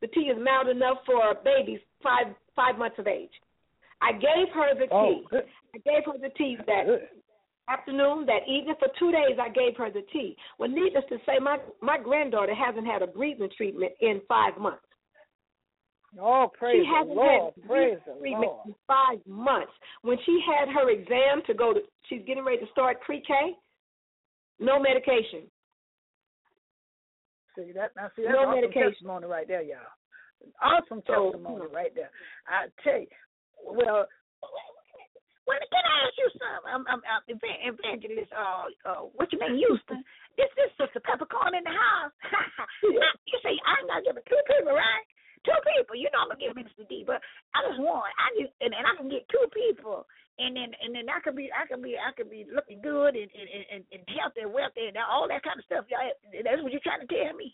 The 0.02 0.08
tea 0.08 0.28
is 0.28 0.36
mild 0.42 0.68
enough 0.68 0.98
for 1.06 1.34
babies 1.42 1.80
five 2.02 2.34
five 2.56 2.78
months 2.78 2.98
of 2.98 3.06
age. 3.06 3.32
I 4.00 4.12
gave 4.12 4.48
her 4.54 4.74
the 4.74 4.86
Oh, 4.92 5.14
tea. 5.14 5.26
good. 5.30 5.44
I 5.74 5.78
gave 5.78 6.04
her 6.06 6.18
the 6.18 6.30
tea 6.36 6.56
that 6.66 6.86
Good. 6.86 7.08
afternoon, 7.68 8.26
that 8.26 8.46
evening. 8.48 8.74
For 8.78 8.88
two 8.98 9.10
days, 9.12 9.38
I 9.40 9.48
gave 9.48 9.76
her 9.76 9.90
the 9.90 10.02
tea. 10.12 10.36
Well, 10.58 10.68
needless 10.68 11.04
to 11.08 11.18
say, 11.26 11.38
my 11.40 11.58
my 11.80 11.98
granddaughter 11.98 12.54
hasn't 12.54 12.86
had 12.86 13.02
a 13.02 13.06
breathing 13.06 13.50
treatment 13.56 13.92
in 14.00 14.20
five 14.28 14.56
months. 14.58 14.84
Oh, 16.20 16.48
praise 16.56 16.80
she 16.82 16.86
hasn't 16.86 17.16
Lord. 17.16 17.54
had 17.56 17.66
Praise 17.66 17.98
the 18.06 18.12
treatment 18.20 18.52
Lord. 18.52 18.66
in 18.68 18.74
five 18.86 19.18
months. 19.26 19.72
When 20.02 20.16
she 20.24 20.38
had 20.46 20.68
her 20.68 20.88
exam 20.90 21.42
to 21.46 21.54
go 21.54 21.72
to, 21.74 21.80
she's 22.08 22.22
getting 22.26 22.44
ready 22.44 22.58
to 22.64 22.70
start 22.70 23.00
pre-K. 23.00 23.32
No 24.60 24.78
medication. 24.78 25.50
See 27.56 27.72
that 27.74 27.90
now? 27.96 28.10
See 28.14 28.22
that's 28.22 28.32
No 28.34 28.40
awesome 28.46 28.60
medication. 28.60 28.90
testimony 28.92 29.26
right 29.26 29.48
there, 29.48 29.62
y'all. 29.62 29.78
Awesome 30.62 31.02
So, 31.06 31.32
testimony 31.32 31.66
right 31.72 31.94
there. 31.94 32.10
I 32.48 32.68
tell 32.82 33.00
you. 33.00 33.12
Well, 33.64 34.06
well, 35.44 35.60
can 35.60 35.84
I 35.84 35.96
ask 36.08 36.16
you 36.16 36.28
something? 36.40 36.68
I'm, 36.72 36.84
I'm, 36.88 37.02
I'm 37.04 37.24
evan- 37.28 37.64
evangelist. 37.68 38.32
Uh, 38.32 38.64
uh, 38.88 39.02
what 39.12 39.28
you 39.28 39.36
name, 39.36 39.60
Houston? 39.60 40.00
This 40.40 40.48
is 40.56 40.72
Sister 40.80 41.04
Peppercorn 41.04 41.52
in 41.52 41.64
the 41.64 41.74
house. 41.74 42.14
you 43.28 43.36
say 43.44 43.52
I 43.60 43.84
ain't 43.84 43.88
gonna 43.88 44.04
give 44.04 44.16
it 44.16 44.24
two 44.24 44.40
people, 44.48 44.72
right? 44.72 45.04
Two 45.44 45.60
people. 45.76 46.00
You 46.00 46.08
know 46.10 46.24
I'm 46.24 46.32
gonna 46.32 46.40
give 46.40 46.56
Minister 46.56 46.88
D, 46.88 47.04
but 47.04 47.20
I 47.52 47.60
just 47.68 47.76
want 47.76 48.08
I 48.16 48.32
just 48.40 48.56
and, 48.64 48.72
and 48.72 48.88
I 48.88 48.96
can 48.96 49.12
get 49.12 49.28
two 49.28 49.44
people. 49.52 50.08
And 50.40 50.56
then 50.56 50.72
and 50.80 50.96
then 50.96 51.06
I 51.12 51.20
could 51.20 51.36
be 51.36 51.52
I 51.52 51.68
could 51.68 51.84
be 51.84 52.00
I 52.00 52.10
could 52.16 52.32
be 52.32 52.48
looking 52.48 52.80
good 52.80 53.12
and 53.12 53.28
and, 53.28 53.64
and, 53.68 53.82
and 53.92 54.02
healthy 54.16 54.48
and 54.48 54.52
wealthy 54.56 54.88
and 54.88 54.96
all 54.96 55.28
that 55.28 55.44
kind 55.44 55.60
of 55.60 55.68
stuff. 55.68 55.84
Y'all, 55.92 56.08
that's 56.40 56.64
what 56.64 56.72
you're 56.72 56.82
trying 56.82 57.04
to 57.04 57.10
tell 57.10 57.36
me. 57.36 57.52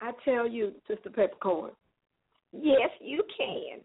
I 0.00 0.16
tell 0.24 0.48
you, 0.48 0.72
Sister 0.88 1.12
Peppercorn. 1.12 1.76
Yes, 2.62 2.90
you 3.00 3.22
can. 3.36 3.80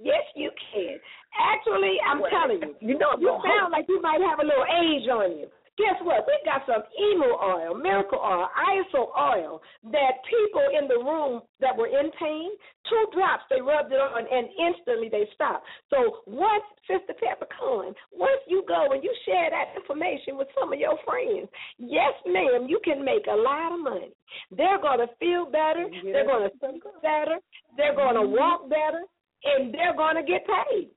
Yes, 0.00 0.22
you 0.34 0.50
can. 0.72 0.98
Actually, 1.38 1.98
I'm 2.06 2.20
Well, 2.20 2.30
telling 2.30 2.60
you, 2.62 2.74
you 2.80 2.98
know 2.98 3.14
you 3.18 3.34
sound 3.42 3.72
like 3.72 3.86
you 3.88 4.00
might 4.00 4.20
have 4.20 4.38
a 4.38 4.46
little 4.46 4.64
age 4.64 5.08
on 5.08 5.38
you. 5.38 5.46
Guess 5.78 6.02
what? 6.02 6.26
We 6.26 6.34
got 6.44 6.66
some 6.66 6.82
emu 6.98 7.30
oil, 7.38 7.78
miracle 7.78 8.18
oil, 8.18 8.50
Iaso 8.50 9.14
oil 9.14 9.62
that 9.94 10.18
people 10.26 10.66
in 10.74 10.88
the 10.90 10.98
room 10.98 11.42
that 11.60 11.76
were 11.76 11.86
in 11.86 12.10
pain, 12.18 12.50
two 12.90 13.04
drops, 13.14 13.44
they 13.48 13.62
rubbed 13.62 13.92
it 13.92 14.02
on 14.02 14.26
and 14.26 14.50
instantly 14.58 15.08
they 15.08 15.30
stopped. 15.34 15.64
So 15.90 16.26
once, 16.26 16.66
Sister 16.90 17.14
Peppercorn, 17.14 17.94
once 18.10 18.42
you 18.48 18.64
go 18.66 18.90
and 18.90 19.04
you 19.04 19.14
share 19.24 19.50
that 19.54 19.78
information 19.78 20.36
with 20.36 20.48
some 20.58 20.72
of 20.72 20.80
your 20.80 20.98
friends, 21.06 21.46
yes, 21.78 22.12
ma'am, 22.26 22.66
you 22.66 22.80
can 22.82 23.04
make 23.04 23.30
a 23.30 23.36
lot 23.38 23.70
of 23.70 23.78
money. 23.78 24.10
They're 24.50 24.82
going 24.82 24.98
to 24.98 25.08
feel 25.20 25.46
better. 25.46 25.86
They're 26.02 26.26
going 26.26 26.50
to 26.50 26.58
think 26.58 26.82
better. 27.02 27.38
They're 27.76 27.94
going 27.94 28.18
to 28.18 28.26
mm-hmm. 28.26 28.34
walk 28.34 28.68
better. 28.68 29.06
And 29.44 29.72
they're 29.72 29.94
going 29.94 30.16
to 30.16 30.26
get 30.26 30.42
paid. 30.42 30.90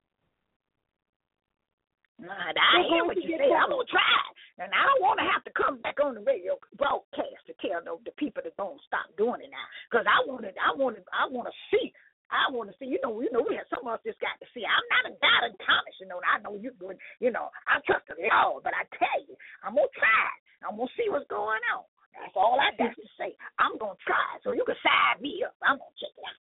Nah, 2.21 2.53
I 2.53 2.85
hear 2.85 3.01
what 3.01 3.17
you 3.17 3.33
say. 3.33 3.49
I'm 3.49 3.73
gonna 3.73 3.89
try, 3.89 4.17
and 4.61 4.69
I 4.69 4.85
don't 4.85 5.01
want 5.01 5.17
to 5.17 5.25
have 5.25 5.41
to 5.49 5.53
come 5.57 5.81
back 5.81 5.97
on 5.97 6.13
the 6.13 6.21
radio 6.21 6.53
broadcast 6.77 7.41
to 7.49 7.53
tell 7.57 7.81
the, 7.81 7.97
the 8.05 8.13
people 8.21 8.45
that 8.45 8.53
don't 8.61 8.77
stop 8.85 9.09
doing 9.17 9.41
it 9.41 9.49
now, 9.49 9.67
because 9.89 10.05
I 10.05 10.21
want 10.29 10.45
to, 10.45 10.53
I 10.53 10.69
want 10.77 11.01
to, 11.01 11.03
I 11.09 11.25
want 11.25 11.49
to 11.49 11.55
see. 11.73 11.89
I 12.31 12.47
want 12.47 12.71
to 12.71 12.75
see, 12.79 12.87
you 12.87 12.95
know, 13.03 13.19
you 13.19 13.27
know, 13.27 13.43
we 13.43 13.59
have 13.59 13.67
some 13.67 13.83
of 13.83 13.99
us 13.99 14.07
just 14.07 14.21
got 14.23 14.39
to 14.39 14.47
see. 14.55 14.63
I'm 14.63 14.87
not 14.87 15.11
a 15.11 15.19
God 15.19 15.51
of 15.51 15.57
Thomas, 15.67 15.97
you 15.99 16.07
know, 16.07 16.23
I 16.23 16.39
know 16.39 16.55
you 16.55 16.71
good, 16.79 16.95
you 17.19 17.27
know, 17.27 17.51
I 17.67 17.83
trust 17.83 18.07
the 18.07 18.15
Lord, 18.15 18.63
but 18.63 18.71
I 18.71 18.87
tell 18.95 19.19
you, 19.27 19.35
I'm 19.65 19.75
gonna 19.75 19.91
try. 19.97 20.29
I'm 20.63 20.79
gonna 20.79 20.93
see 20.95 21.11
what's 21.11 21.27
going 21.27 21.59
on. 21.75 21.83
That's 22.15 22.37
all 22.37 22.55
I 22.61 22.71
got 22.77 22.95
to 22.95 23.07
say. 23.19 23.35
I'm 23.59 23.75
gonna 23.81 23.99
try, 24.05 24.39
so 24.45 24.53
you 24.53 24.63
can 24.63 24.77
side 24.79 25.19
me 25.19 25.43
up. 25.43 25.57
I'm 25.59 25.81
gonna 25.81 25.97
check 25.99 26.13
it 26.15 26.23
out. 26.23 26.39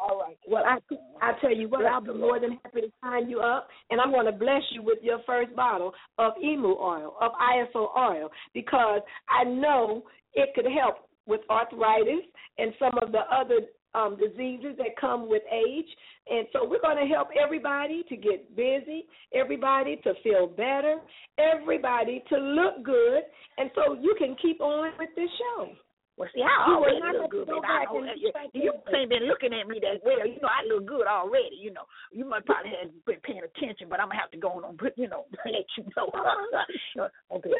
All 0.00 0.18
right. 0.18 0.36
Well, 0.48 0.64
I 0.64 0.78
I 1.20 1.32
tell 1.40 1.54
you 1.54 1.68
what, 1.68 1.84
I'll 1.86 2.00
be 2.00 2.12
more 2.12 2.40
than 2.40 2.58
happy 2.64 2.82
to 2.82 2.92
sign 3.02 3.28
you 3.28 3.40
up, 3.40 3.68
and 3.90 4.00
I'm 4.00 4.10
going 4.10 4.26
to 4.26 4.32
bless 4.32 4.62
you 4.72 4.82
with 4.82 4.98
your 5.02 5.20
first 5.26 5.54
bottle 5.54 5.92
of 6.18 6.32
emu 6.42 6.68
oil, 6.68 7.14
of 7.20 7.32
Iaso 7.32 7.88
oil, 7.96 8.30
because 8.54 9.00
I 9.28 9.44
know 9.44 10.02
it 10.34 10.50
could 10.54 10.66
help 10.66 11.08
with 11.26 11.40
arthritis 11.48 12.24
and 12.58 12.72
some 12.78 12.98
of 13.00 13.12
the 13.12 13.20
other 13.30 13.60
um, 13.94 14.16
diseases 14.16 14.76
that 14.78 14.96
come 15.00 15.28
with 15.28 15.42
age. 15.52 15.86
And 16.28 16.46
so 16.52 16.68
we're 16.68 16.80
going 16.80 16.96
to 16.96 17.12
help 17.12 17.28
everybody 17.40 18.02
to 18.08 18.16
get 18.16 18.56
busy, 18.56 19.06
everybody 19.34 19.96
to 20.04 20.14
feel 20.22 20.46
better, 20.46 20.98
everybody 21.38 22.22
to 22.28 22.36
look 22.38 22.84
good, 22.84 23.22
and 23.58 23.70
so 23.74 23.94
you 23.94 24.14
can 24.18 24.36
keep 24.40 24.60
on 24.60 24.92
with 24.98 25.10
this 25.14 25.30
show. 25.38 25.68
Well, 26.16 26.28
see, 26.34 26.42
I 26.44 26.68
You 26.68 26.76
already 26.76 27.00
look 27.18 27.30
good, 27.30 27.48
go 27.48 27.60
baby. 27.60 27.72
I 27.72 27.84
know. 27.88 28.04
You, 28.52 28.72
ain't 28.94 29.08
been 29.08 29.26
looking 29.26 29.52
at 29.56 29.66
me 29.66 29.80
that 29.80 30.04
well. 30.04 30.26
You 30.26 30.40
know, 30.40 30.52
I 30.52 30.60
look 30.68 30.86
good 30.86 31.06
already. 31.06 31.56
You 31.56 31.72
know, 31.72 31.88
you 32.12 32.24
might 32.24 32.44
probably 32.44 32.72
have 32.76 32.92
been 33.06 33.20
paying 33.24 33.40
attention, 33.40 33.88
but 33.88 33.98
I'm 33.98 34.08
gonna 34.08 34.20
have 34.20 34.30
to 34.32 34.38
go 34.38 34.50
on 34.52 34.64
and 34.64 34.78
put, 34.78 34.92
you 34.96 35.08
know, 35.08 35.24
let 35.46 35.64
you 35.76 35.84
know. 35.96 36.12
okay. 37.32 37.50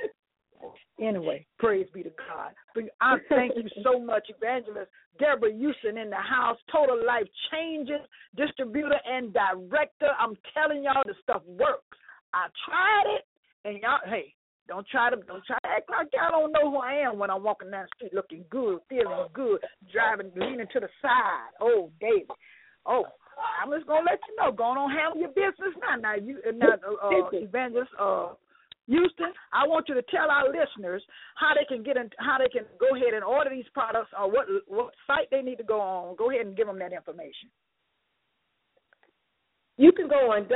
Anyway, 1.01 1.47
praise 1.59 1.87
be 1.93 2.03
to 2.03 2.13
God. 2.29 2.53
But 2.75 2.85
I 3.01 3.17
thank 3.29 3.57
you 3.57 3.69
so 3.83 3.99
much, 3.99 4.29
Evangelist 4.29 4.91
Debra 5.19 5.53
Houston 5.53 5.99
in 5.99 6.11
the 6.11 6.17
house, 6.17 6.59
Total 6.71 6.97
Life 7.05 7.27
Changes, 7.51 8.01
distributor 8.37 9.01
and 9.05 9.33
director. 9.33 10.11
I'm 10.19 10.37
telling 10.55 10.85
y'all, 10.85 11.03
the 11.05 11.15
stuff 11.23 11.43
works. 11.47 11.99
I 12.33 12.47
tried 12.65 13.17
it, 13.17 13.25
and 13.65 13.83
y'all, 13.83 14.01
hey, 14.07 14.35
don't 14.73 14.89
try 14.89 15.11
to 15.11 15.17
don't 15.17 15.45
try 15.45 15.59
to 15.61 15.69
act 15.69 15.91
like 15.91 16.09
y'all 16.15 16.33
don't 16.33 16.53
know 16.53 16.71
who 16.71 16.79
I 16.79 16.95
am 17.05 17.19
when 17.19 17.29
I'm 17.29 17.45
walking 17.45 17.71
down 17.71 17.85
the 17.85 17.97
street 17.97 18.15
looking 18.15 18.45
good, 18.49 18.81
feeling 18.89 19.29
good, 19.35 19.61
driving, 19.93 20.33
leaning 20.35 20.67
to 20.73 20.81
the 20.81 20.89
side. 21.03 21.53
Oh, 21.61 21.91
David. 22.01 22.33
Oh, 22.87 23.05
I'm 23.61 23.71
just 23.71 23.87
gonna 23.87 24.09
let 24.09 24.19
you 24.25 24.35
know. 24.41 24.51
Go 24.51 24.65
on, 24.65 24.91
handle 24.91 25.21
your 25.21 25.29
business 25.37 25.77
now. 25.77 25.97
Now 26.01 26.15
you, 26.17 26.41
uh, 26.49 26.53
now, 26.57 26.81
uh, 26.81 27.07
uh, 27.07 27.29
Evangelist, 27.33 27.91
uh, 28.01 28.29
Houston, 28.89 29.33
I 29.53 29.69
want 29.69 29.89
you 29.89 29.95
to 29.95 30.03
tell 30.09 30.31
our 30.31 30.49
listeners 30.49 31.03
how 31.37 31.53
they 31.53 31.69
can 31.69 31.85
get 31.85 31.99
in, 31.99 32.09
how 32.19 32.39
they 32.39 32.49
can 32.49 32.65
go 32.81 32.97
ahead 32.97 33.13
and 33.13 33.23
order 33.23 33.51
these 33.51 33.69
products, 33.75 34.11
or 34.19 34.31
what 34.33 34.47
what 34.67 34.95
site 35.07 35.29
they 35.31 35.43
need 35.43 35.59
to 35.59 35.65
go 35.65 35.81
on. 35.81 36.17
Go 36.17 36.31
ahead 36.31 36.47
and 36.47 36.57
give 36.57 36.67
them 36.67 36.79
that 36.79 36.95
information. 36.95 37.53
You 39.77 39.93
can 39.93 40.09
go 40.09 40.33
on 40.33 40.49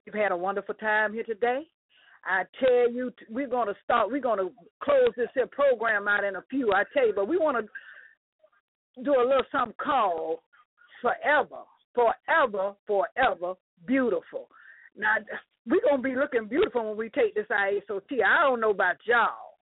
You've 0.07 0.15
had 0.15 0.31
a 0.31 0.37
wonderful 0.37 0.73
time 0.75 1.11
here 1.11 1.25
today. 1.25 1.63
I 2.23 2.43
tell 2.61 2.89
you, 2.89 3.11
we're 3.29 3.49
going 3.49 3.67
to 3.67 3.75
start. 3.83 4.09
We're 4.09 4.21
going 4.21 4.39
to 4.39 4.53
close 4.81 5.09
this 5.17 5.27
here 5.33 5.47
program 5.47 6.07
out 6.07 6.23
in 6.23 6.37
a 6.37 6.43
few. 6.49 6.71
I 6.71 6.83
tell 6.93 7.07
you, 7.07 7.13
but 7.13 7.27
we 7.27 7.37
want 7.37 7.57
to 7.57 9.03
do 9.03 9.11
a 9.11 9.27
little 9.27 9.43
something 9.51 9.75
called 9.83 10.39
"Forever, 11.01 11.63
Forever, 11.93 12.73
Forever 12.87 13.55
Beautiful." 13.85 14.47
Now 14.95 15.15
we're 15.67 15.81
gonna 15.87 16.01
be 16.01 16.15
looking 16.15 16.47
beautiful 16.47 16.87
when 16.87 16.97
we 16.97 17.09
take 17.09 17.35
this 17.35 17.45
Iaso 17.51 17.99
Tea. 18.07 18.23
I 18.23 18.43
don't 18.43 18.61
know 18.61 18.71
about 18.71 18.95
y'all, 19.03 19.59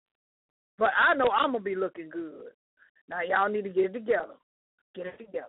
but 0.79 0.91
I 0.97 1.15
know 1.15 1.29
I'm 1.31 1.53
gonna 1.53 1.65
be 1.65 1.75
looking 1.75 2.11
good. 2.11 2.53
Now 3.09 3.23
y'all 3.23 3.49
need 3.49 3.65
to 3.65 3.71
get 3.71 3.87
it 3.87 3.93
together. 3.95 4.35
Get 4.95 5.07
it 5.07 5.17
together. 5.17 5.49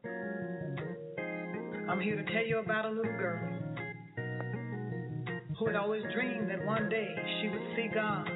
I'm 1.89 2.00
here 2.00 2.16
to 2.16 2.24
tell 2.32 2.46
you 2.46 2.60
about 2.60 2.86
a 2.86 2.89
little 2.89 3.04
girl 3.04 3.64
who 5.58 5.68
had 5.68 5.76
always 5.76 6.03
dreamed 6.14 6.49
that 6.49 6.66
one 6.66 6.89
day 6.89 7.16
she 7.41 7.49
would 7.49 7.62
see 7.76 7.88
God 7.93 8.30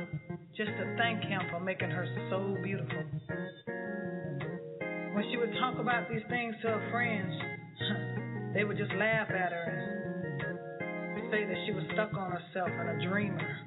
just 0.55 0.72
to 0.72 0.95
thank 0.97 1.24
Him 1.24 1.41
for 1.51 1.59
making 1.59 1.89
her 1.89 2.05
so 2.30 2.57
beautiful. 2.63 3.03
When 5.13 5.24
she 5.32 5.38
would 5.38 5.53
talk 5.59 5.80
about 5.80 6.09
these 6.09 6.24
things 6.30 6.55
to 6.61 6.67
her 6.67 6.89
friends, 6.91 7.34
they 8.53 8.63
would 8.63 8.78
just 8.78 8.93
laugh 8.93 9.30
at 9.30 9.51
her 9.51 9.65
and 9.65 9.89
say 11.32 11.45
that 11.45 11.57
she 11.65 11.74
was 11.74 11.84
stuck 11.93 12.13
on 12.17 12.32
herself 12.32 12.70
and 12.70 12.89
a 12.89 13.07
dreamer. 13.07 13.57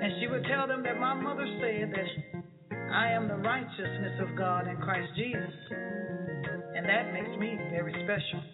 And 0.00 0.12
she 0.20 0.26
would 0.28 0.44
tell 0.44 0.66
them 0.66 0.82
that 0.84 0.98
my 0.98 1.14
mother 1.14 1.46
said 1.60 1.92
that 1.92 2.44
I 2.92 3.10
am 3.12 3.28
the 3.28 3.36
righteousness 3.36 4.20
of 4.20 4.36
God 4.36 4.68
in 4.68 4.76
Christ 4.76 5.08
Jesus. 5.16 5.54
And 6.76 6.86
that 6.86 7.12
makes 7.12 7.36
me 7.38 7.56
very 7.70 7.92
special. 8.04 8.53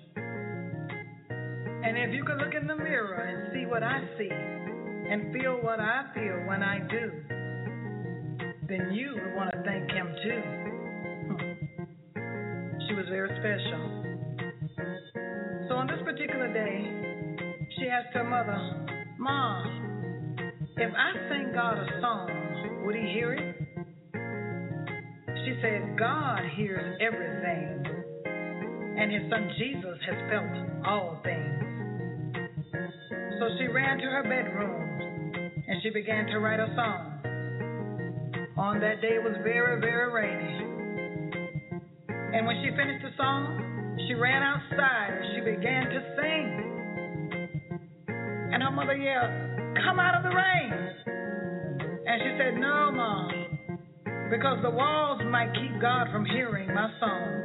And 1.83 1.97
if 1.97 2.15
you 2.15 2.25
could 2.25 2.39
look 2.39 2.55
in 2.55 2.67
the 2.67 2.77
mirror 2.77 3.15
and 3.15 3.53
see 3.55 3.67
what 3.67 3.83
I 3.83 4.01
see 4.19 4.31
and 4.31 5.33
feel 5.33 5.61
what 5.63 5.81
I 5.81 6.05
feel 6.15 6.45
when 6.47 6.63
I 6.63 6.79
do, 6.79 7.11
then 8.69 8.93
you 8.93 9.15
would 9.15 9.35
want 9.35 9.51
to 9.53 9.63
thank 9.65 9.91
him 9.91 10.15
too. 10.23 10.43
Hmm. 11.27 11.51
She 12.87 12.95
was 12.95 13.07
very 13.09 13.31
special. 13.41 14.01
So 15.69 15.75
on 15.75 15.87
this 15.87 16.01
particular 16.05 16.53
day, 16.53 16.85
she 17.79 17.87
asked 17.87 18.15
her 18.15 18.25
mother, 18.25 18.59
Mom, 19.19 20.37
if 20.77 20.93
I 20.93 21.13
sing 21.29 21.53
God 21.55 21.79
a 21.79 22.01
song, 22.01 22.83
would 22.85 22.95
he 22.95 23.13
hear 23.13 23.33
it? 23.35 23.57
She 25.45 25.55
said, 25.63 25.99
God 25.99 26.43
hears 26.57 26.99
everything, 27.01 27.85
and 28.99 29.11
his 29.13 29.23
son 29.31 29.51
Jesus 29.59 29.99
has 30.07 30.31
felt 30.31 30.87
all 30.87 31.21
things. 31.25 31.60
She 33.59 33.67
ran 33.69 33.99
to 33.99 34.05
her 34.05 34.23
bedroom 34.23 34.91
and 35.67 35.83
she 35.83 35.91
began 35.91 36.27
to 36.27 36.39
write 36.39 36.61
a 36.61 36.69
song. 36.75 37.21
On 38.57 38.81
that 38.81 39.01
day 39.01 39.15
it 39.15 39.23
was 39.23 39.37
very, 39.43 39.81
very 39.81 40.13
rainy. 40.13 40.67
And 42.35 42.47
when 42.47 42.57
she 42.63 42.71
finished 42.77 43.03
the 43.03 43.11
song, 43.17 43.97
she 44.07 44.15
ran 44.15 44.43
outside 44.43 45.11
and 45.13 45.25
she 45.35 45.41
began 45.41 45.85
to 45.91 46.01
sing. 46.17 46.71
And 48.53 48.63
her 48.63 48.71
mother 48.71 48.97
yelled, 48.97 49.31
Come 49.85 49.99
out 49.99 50.15
of 50.15 50.23
the 50.23 50.35
rain. 50.35 50.73
And 52.07 52.21
she 52.23 52.31
said, 52.39 52.55
No, 52.61 52.91
Mom, 52.93 53.31
because 54.31 54.59
the 54.63 54.71
walls 54.71 55.21
might 55.31 55.53
keep 55.55 55.81
God 55.81 56.09
from 56.13 56.25
hearing 56.25 56.73
my 56.75 56.91
song 57.01 57.41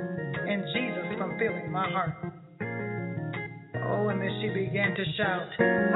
and 0.47 0.63
Jesus 0.73 1.17
from 1.17 1.37
filling 1.39 1.71
my 1.71 1.89
heart. 1.91 2.24
Oh, 3.97 4.09
and 4.09 4.21
then 4.21 4.29
she 4.41 4.49
began 4.49 4.93
to 4.93 5.05
shout, 5.15 5.47
Every 5.57 5.95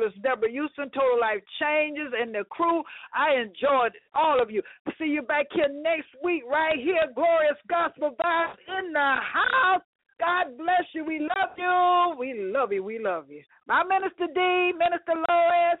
Evangelist 0.00 0.22
Debra 0.22 0.50
Houston, 0.50 0.90
Total 0.90 1.20
Life 1.20 1.42
Changes, 1.60 2.12
and 2.18 2.34
the 2.34 2.44
crew. 2.50 2.82
I 3.14 3.40
enjoyed 3.40 3.92
all 4.14 4.40
of 4.40 4.50
you. 4.50 4.62
See 4.98 5.06
you 5.06 5.22
back 5.22 5.46
here 5.52 5.68
next 5.68 6.08
week, 6.24 6.42
right 6.50 6.78
here. 6.78 7.12
Glorious 7.14 7.58
Gospel 7.68 8.16
Vibes 8.22 8.56
in 8.78 8.92
the 8.92 9.14
house. 9.20 9.82
God 10.18 10.56
bless 10.58 10.84
you. 10.94 11.04
We 11.04 11.20
love 11.20 11.56
you. 11.56 12.16
We 12.18 12.34
love 12.52 12.72
you. 12.72 12.84
We 12.84 12.98
love 12.98 13.30
you. 13.30 13.42
My 13.66 13.82
Minister 13.84 14.26
D, 14.34 14.72
Minister 14.76 15.16
Lois. 15.16 15.80